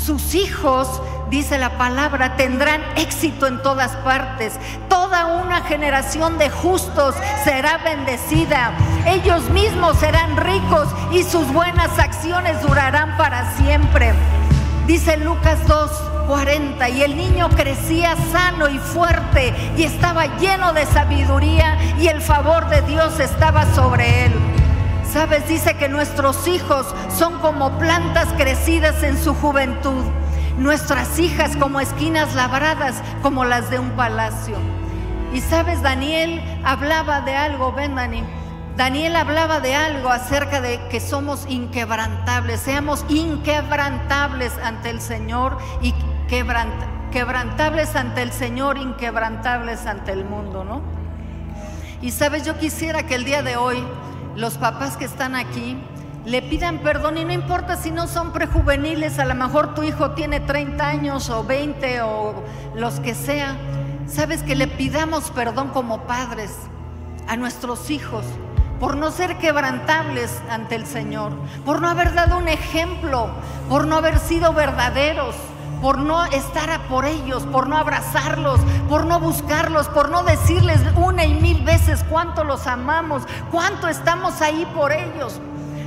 [0.06, 1.02] Sus hijos,
[1.32, 4.54] dice la palabra, tendrán éxito en todas partes.
[4.88, 8.74] Toda una generación de justos será bendecida.
[9.08, 14.14] Ellos mismos serán ricos y sus buenas acciones durarán para siempre.
[14.86, 15.90] Dice Lucas 2,
[16.28, 22.22] 40, y el niño crecía sano y fuerte y estaba lleno de sabiduría y el
[22.22, 24.65] favor de Dios estaba sobre él.
[25.16, 30.04] Sabes, dice que nuestros hijos son como plantas crecidas en su juventud,
[30.58, 34.58] nuestras hijas como esquinas labradas como las de un palacio.
[35.34, 38.26] Y sabes, Daniel hablaba de algo, ven Dani.
[38.76, 45.94] Daniel hablaba de algo acerca de que somos inquebrantables, seamos inquebrantables ante el Señor y
[46.28, 50.82] quebrant- quebrantables ante el Señor, inquebrantables ante el mundo, ¿no?
[52.02, 53.82] Y sabes, yo quisiera que el día de hoy
[54.36, 55.78] los papás que están aquí
[56.26, 60.12] le pidan perdón y no importa si no son prejuveniles, a lo mejor tu hijo
[60.12, 62.44] tiene 30 años o 20 o
[62.76, 63.56] los que sea.
[64.08, 66.52] Sabes que le pidamos perdón como padres
[67.28, 68.26] a nuestros hijos
[68.80, 71.32] por no ser quebrantables ante el Señor,
[71.64, 73.30] por no haber dado un ejemplo,
[73.70, 75.36] por no haber sido verdaderos,
[75.86, 80.82] por no estar a por ellos, por no abrazarlos, por no buscarlos, por no decirles
[80.96, 85.40] una y mil veces cuánto los amamos, cuánto estamos ahí por ellos.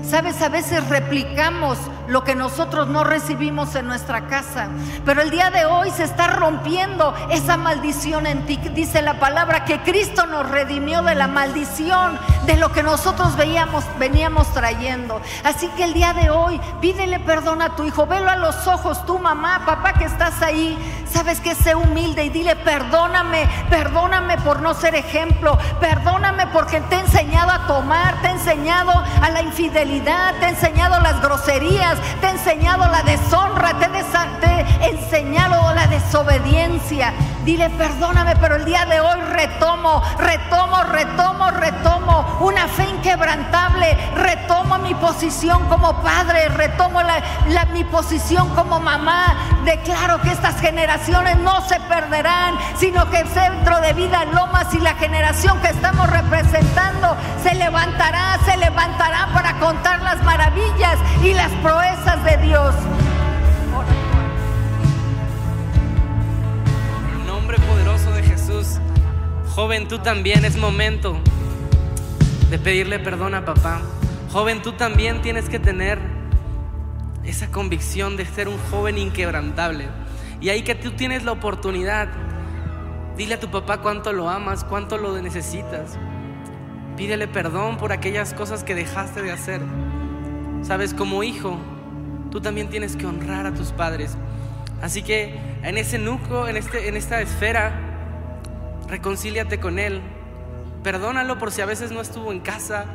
[0.08, 1.76] Sabes, a veces replicamos
[2.06, 4.68] lo que nosotros no recibimos en nuestra casa,
[5.04, 8.56] pero el día de hoy se está rompiendo esa maldición en ti.
[8.74, 13.84] Dice la palabra que Cristo nos redimió de la maldición de lo que nosotros veíamos,
[13.98, 15.20] veníamos trayendo.
[15.44, 19.04] Así que el día de hoy pídele perdón a tu hijo, velo a los ojos,
[19.04, 20.78] tu mamá, papá que estás ahí,
[21.12, 26.96] sabes que sé humilde y dile perdóname, perdóname por no ser ejemplo, perdóname porque te
[26.96, 31.98] he enseñado a tomar, te he enseñado a la infidelidad, te he enseñado las groserías,
[32.20, 33.88] te he enseñado la deshonra, te
[34.40, 37.12] te he enseñado la desobediencia.
[37.48, 44.76] Dile, perdóname, pero el día de hoy retomo, retomo, retomo, retomo una fe inquebrantable, retomo
[44.76, 49.34] mi posición como padre, retomo la- mi posición como mamá.
[49.64, 54.80] Declaro que estas generaciones no se perderán, sino que el centro de vida Lomas y
[54.80, 61.50] la generación que estamos representando se levantará, se levantará para contar las maravillas y las
[61.62, 62.74] proezas de Dios.
[69.58, 71.18] Joven, tú también es momento
[72.48, 73.80] de pedirle perdón a papá.
[74.30, 75.98] Joven, tú también tienes que tener
[77.24, 79.88] esa convicción de ser un joven inquebrantable.
[80.40, 82.06] Y ahí que tú tienes la oportunidad,
[83.16, 85.98] dile a tu papá cuánto lo amas, cuánto lo necesitas.
[86.96, 89.60] Pídele perdón por aquellas cosas que dejaste de hacer.
[90.62, 91.58] Sabes, como hijo,
[92.30, 94.16] tú también tienes que honrar a tus padres.
[94.80, 97.87] Así que en ese núcleo, en, este, en esta esfera,
[98.88, 100.00] reconcíliate con él.
[100.82, 102.86] Perdónalo por si a veces no estuvo en casa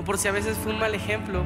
[0.00, 1.44] o por si a veces fue un mal ejemplo.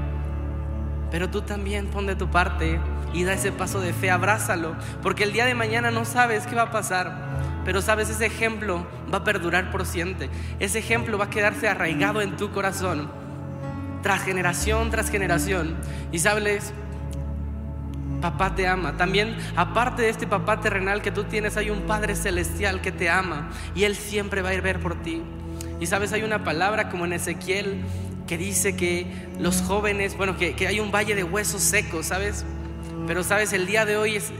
[1.11, 2.81] Pero tú también pon de tu parte
[3.13, 6.55] y da ese paso de fe, abrázalo, porque el día de mañana no sabes qué
[6.55, 7.31] va a pasar.
[7.65, 10.31] Pero sabes, ese ejemplo va a perdurar por siempre.
[10.61, 13.11] Ese ejemplo va a quedarse arraigado en tu corazón,
[14.03, 15.77] tras generación tras generación.
[16.13, 16.73] Y sabes,
[18.21, 18.97] Papá te ama.
[18.97, 23.09] También, aparte de este papá terrenal que tú tienes, hay un Padre celestial que te
[23.09, 25.23] ama y Él siempre va a ir a ver por ti.
[25.81, 27.81] Y sabes, hay una palabra como en Ezequiel
[28.27, 29.07] que dice que
[29.39, 32.45] los jóvenes, bueno, que, que hay un valle de huesos secos, ¿sabes?
[33.07, 34.33] Pero sabes, el día de hoy es,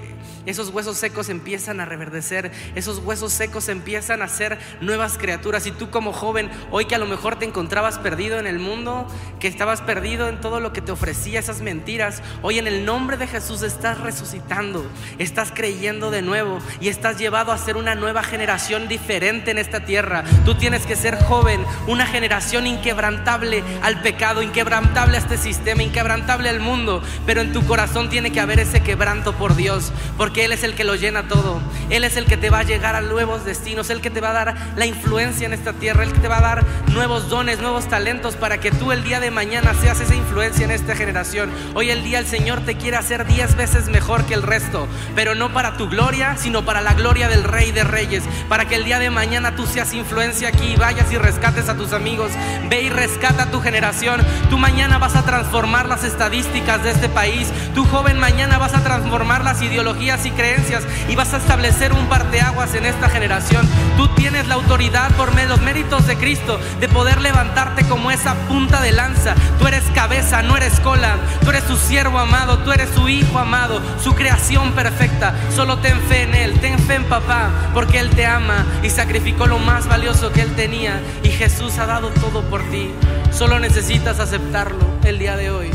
[0.47, 5.67] esos huesos secos empiezan a reverdecer, esos huesos secos empiezan a ser nuevas criaturas.
[5.67, 9.07] Y tú como joven, hoy que a lo mejor te encontrabas perdido en el mundo,
[9.39, 13.17] que estabas perdido en todo lo que te ofrecía esas mentiras, hoy en el nombre
[13.17, 14.85] de Jesús estás resucitando,
[15.19, 19.85] estás creyendo de nuevo y estás llevado a ser una nueva generación diferente en esta
[19.85, 20.25] tierra.
[20.45, 26.49] Tú tienes que ser joven, una generación inquebrantable al pecado, inquebrantable a este sistema, inquebrantable
[26.49, 29.93] al mundo, pero en tu corazón tiene que haber ese quebranto por Dios,
[30.37, 31.61] Él es el que lo llena todo.
[31.91, 34.31] Él es el que te va a llegar a nuevos destinos, el que te va
[34.31, 37.59] a dar la influencia en esta tierra, el que te va a dar nuevos dones,
[37.61, 41.51] nuevos talentos para que tú el día de mañana seas esa influencia en esta generación.
[41.75, 44.87] Hoy el día el Señor te quiere hacer diez veces mejor que el resto,
[45.17, 48.77] pero no para tu gloria, sino para la gloria del Rey de Reyes, para que
[48.77, 52.31] el día de mañana tú seas influencia aquí, vayas y rescates a tus amigos,
[52.69, 54.21] ve y rescata a tu generación.
[54.49, 58.85] Tú mañana vas a transformar las estadísticas de este país, tú joven mañana vas a
[58.85, 63.69] transformar las ideologías y creencias y vas a establecer un parteaguas en esta generación.
[63.97, 68.11] Tú tienes la autoridad por medio de los méritos de Cristo de poder levantarte como
[68.11, 69.35] esa punta de lanza.
[69.59, 71.17] Tú eres cabeza, no eres cola.
[71.43, 75.35] Tú eres su siervo amado, tú eres su hijo amado, su creación perfecta.
[75.55, 79.47] Solo ten fe en Él, ten fe en papá, porque Él te ama y sacrificó
[79.47, 81.01] lo más valioso que Él tenía.
[81.23, 82.91] Y Jesús ha dado todo por ti.
[83.33, 85.71] Solo necesitas aceptarlo el día de hoy.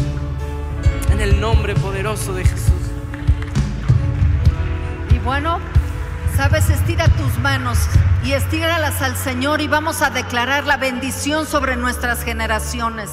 [1.11, 2.84] En el nombre poderoso de Jesús.
[5.25, 5.59] Bueno,
[6.37, 7.79] sabes, estira tus manos
[8.23, 13.09] y estíralas al Señor y vamos a declarar la bendición sobre nuestras generaciones,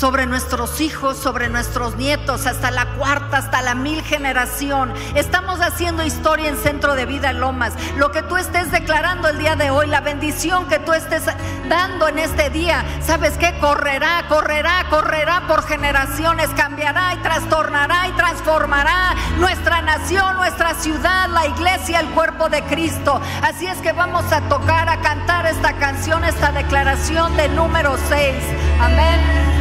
[0.00, 4.94] sobre nuestros hijos, sobre nuestros nietos, hasta la cuarta, hasta la mil generación.
[5.14, 7.74] Estamos haciendo historia en Centro de Vida Lomas.
[7.98, 11.24] Lo que tú estés declarando el día de hoy, la bendición que tú estés
[11.68, 13.52] dando en este día, ¿sabes qué?
[13.60, 21.46] Correrá, correrá, correrá por generaciones, cambiará y trastornará y transformará nuestra nación, nuestra ciudad, la
[21.46, 23.20] iglesia, el cuerpo de Cristo.
[23.42, 28.34] Así es que vamos a tocar, a cantar esta canción, esta declaración de número 6.
[28.80, 29.59] Amén.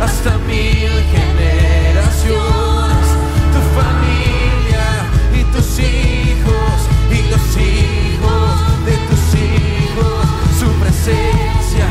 [0.00, 3.06] Hasta mil generaciones,
[3.52, 4.86] tu familia
[5.32, 10.24] y tus hijos y los hijos de tus hijos,
[10.58, 11.86] su presencia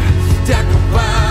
[0.45, 1.22] te acompañe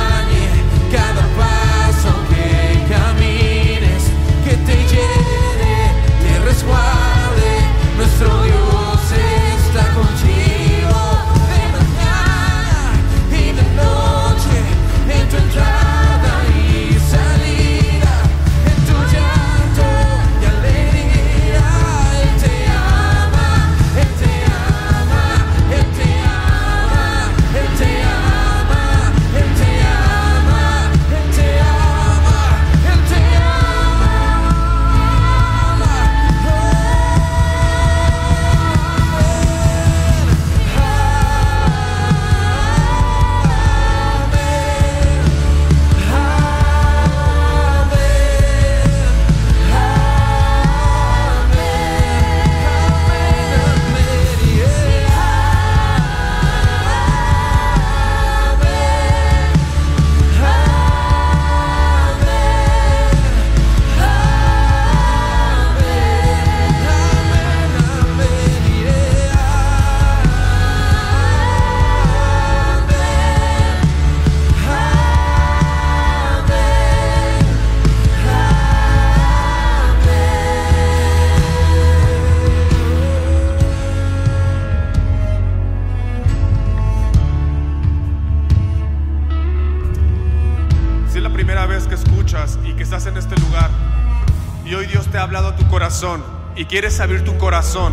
[96.72, 97.92] quieres abrir tu corazón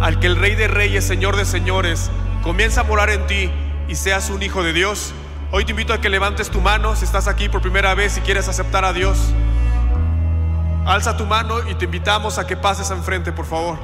[0.00, 2.10] al que el Rey de Reyes, Señor de Señores,
[2.42, 3.50] comienza a morar en ti
[3.88, 5.12] y seas un hijo de Dios,
[5.50, 8.22] hoy te invito a que levantes tu mano si estás aquí por primera vez y
[8.22, 9.18] quieres aceptar a Dios.
[10.86, 13.78] Alza tu mano y te invitamos a que pases enfrente, por favor.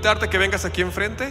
[0.00, 1.30] Invitarte que vengas aquí enfrente.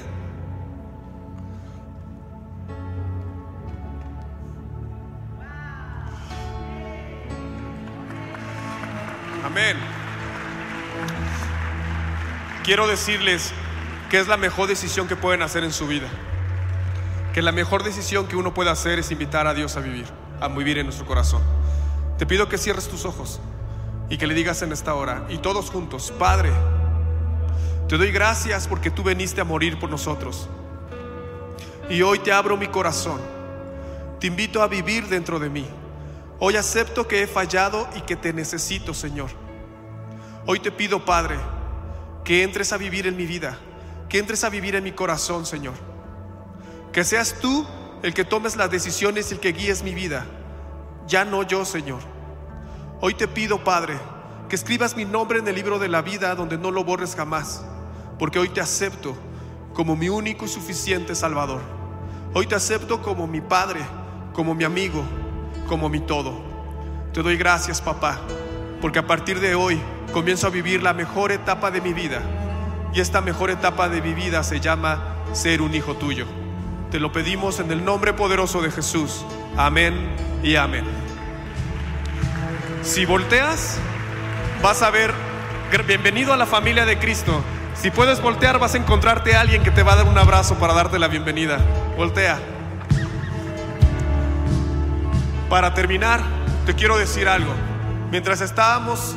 [9.44, 9.76] Amén.
[12.64, 13.54] Quiero decirles
[14.12, 16.08] que es la mejor decisión que pueden hacer en su vida.
[17.34, 20.06] Que la mejor decisión que uno puede hacer es invitar a Dios a vivir,
[20.40, 21.42] a vivir en nuestro corazón.
[22.20, 23.40] Te pido que cierres tus ojos
[24.10, 26.52] y que le digas en esta hora, y todos juntos, Padre,
[27.90, 30.48] te doy gracias porque tú veniste a morir por nosotros.
[31.90, 33.20] Y hoy te abro mi corazón.
[34.20, 35.68] Te invito a vivir dentro de mí.
[36.38, 39.32] Hoy acepto que he fallado y que te necesito, Señor.
[40.46, 41.36] Hoy te pido, Padre,
[42.24, 43.58] que entres a vivir en mi vida,
[44.08, 45.74] que entres a vivir en mi corazón, Señor.
[46.94, 47.66] Que seas tú
[48.04, 50.28] el que tomes las decisiones y el que guíes mi vida.
[51.08, 52.02] Ya no yo, Señor.
[53.02, 53.98] Hoy te pido, Padre,
[54.48, 57.64] que escribas mi nombre en el libro de la vida donde no lo borres jamás,
[58.20, 59.16] porque hoy te acepto
[59.74, 61.62] como mi único y suficiente Salvador.
[62.34, 63.80] Hoy te acepto como mi Padre,
[64.34, 65.04] como mi amigo,
[65.68, 66.34] como mi todo.
[67.14, 68.20] Te doy gracias, papá,
[68.82, 69.80] porque a partir de hoy
[70.12, 72.22] comienzo a vivir la mejor etapa de mi vida.
[72.94, 76.26] Y esta mejor etapa de mi vida se llama ser un hijo tuyo.
[76.92, 79.24] Te lo pedimos en el nombre poderoso de Jesús.
[79.56, 79.94] Amén
[80.44, 80.84] y amén.
[82.82, 83.80] Si volteas,
[84.62, 85.14] vas a ver,
[85.88, 87.44] bienvenido a la familia de Cristo.
[87.80, 90.56] Si puedes voltear, vas a encontrarte a alguien que te va a dar un abrazo
[90.56, 91.60] para darte la bienvenida.
[91.96, 92.38] Voltea.
[95.50, 96.22] Para terminar,
[96.66, 97.54] te quiero decir algo.
[98.12, 99.16] Mientras estábamos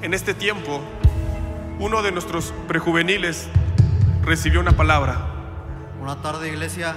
[0.00, 0.80] en este tiempo,
[1.78, 3.48] uno de nuestros prejuveniles
[4.22, 5.18] recibió una palabra.
[5.98, 6.96] Buenas tardes, iglesia.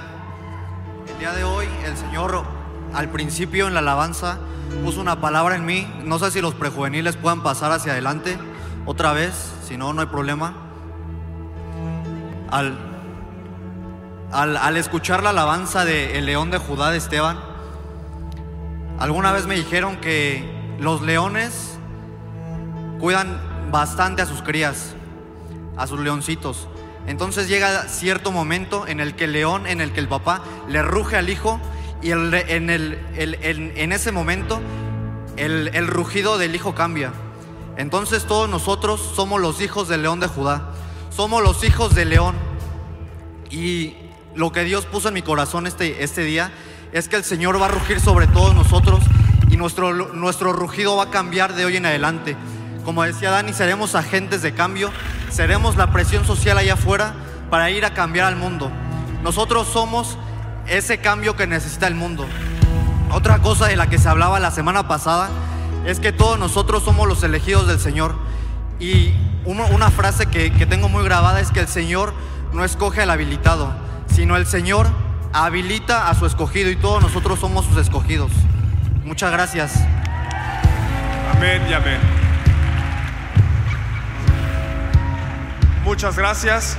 [1.11, 2.45] El día de hoy, el Señor,
[2.93, 4.37] al principio en la alabanza,
[4.85, 5.85] puso una palabra en mí.
[6.05, 8.37] No sé si los prejuveniles puedan pasar hacia adelante
[8.85, 9.33] otra vez,
[9.67, 10.66] si no, no hay problema.
[12.49, 12.77] Al,
[14.31, 17.37] al, al escuchar la alabanza de El León de Judá de Esteban,
[18.99, 21.77] alguna vez me dijeron que los leones
[22.99, 23.39] cuidan
[23.71, 24.95] bastante a sus crías,
[25.77, 26.67] a sus leoncitos.
[27.05, 30.81] Entonces llega cierto momento en el que el león, en el que el papá le
[30.81, 31.59] ruge al hijo
[32.01, 32.33] y en,
[32.69, 34.59] el- en ese momento
[35.37, 37.11] el, el rugido del hijo cambia.
[37.77, 40.71] Entonces todos nosotros somos los hijos del león de Judá,
[41.17, 42.35] somos los hijos del león.
[43.49, 43.95] Y
[44.35, 46.51] lo que Dios puso en mi corazón este, este día
[46.91, 48.99] es que el Señor va a rugir sobre todos nosotros
[49.49, 52.37] y nuestro, nuestro rugido va a cambiar de hoy en adelante.
[52.85, 54.91] Como decía Dani, seremos agentes de cambio,
[55.31, 57.15] seremos la presión social allá afuera
[57.49, 58.71] para ir a cambiar al mundo.
[59.23, 60.19] Nosotros somos
[60.67, 62.27] ese cambio que necesita el mundo.
[63.11, 65.29] Otra cosa de la que se hablaba la semana pasada
[65.83, 68.13] es que todos nosotros somos los elegidos del Señor.
[68.79, 69.13] Y
[69.47, 72.13] una, frase que, que tengo muy grabada es que el Señor
[72.51, 73.73] no escoge al habilitado,
[74.13, 74.87] sino el Señor
[75.31, 78.31] habilita a su escogido y todos nosotros somos sus escogidos.
[79.05, 79.73] Muchas gracias.
[81.33, 81.99] Amén y amén.
[85.85, 86.77] Muchas gracias.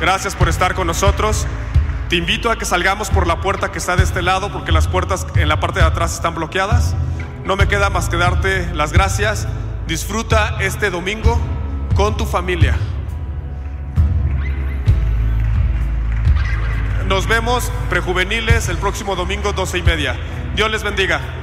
[0.00, 1.46] Gracias por estar con nosotros.
[2.08, 4.88] Te invito a que salgamos por la puerta que está de este lado porque las
[4.88, 6.96] puertas en la parte de atrás están bloqueadas.
[7.44, 9.46] No me queda más que darte las gracias.
[9.86, 11.40] Disfruta este domingo
[11.94, 12.76] con tu familia.
[17.06, 20.16] Nos vemos prejuveniles el próximo domingo 12 y media.
[20.54, 21.41] Dios les bendiga.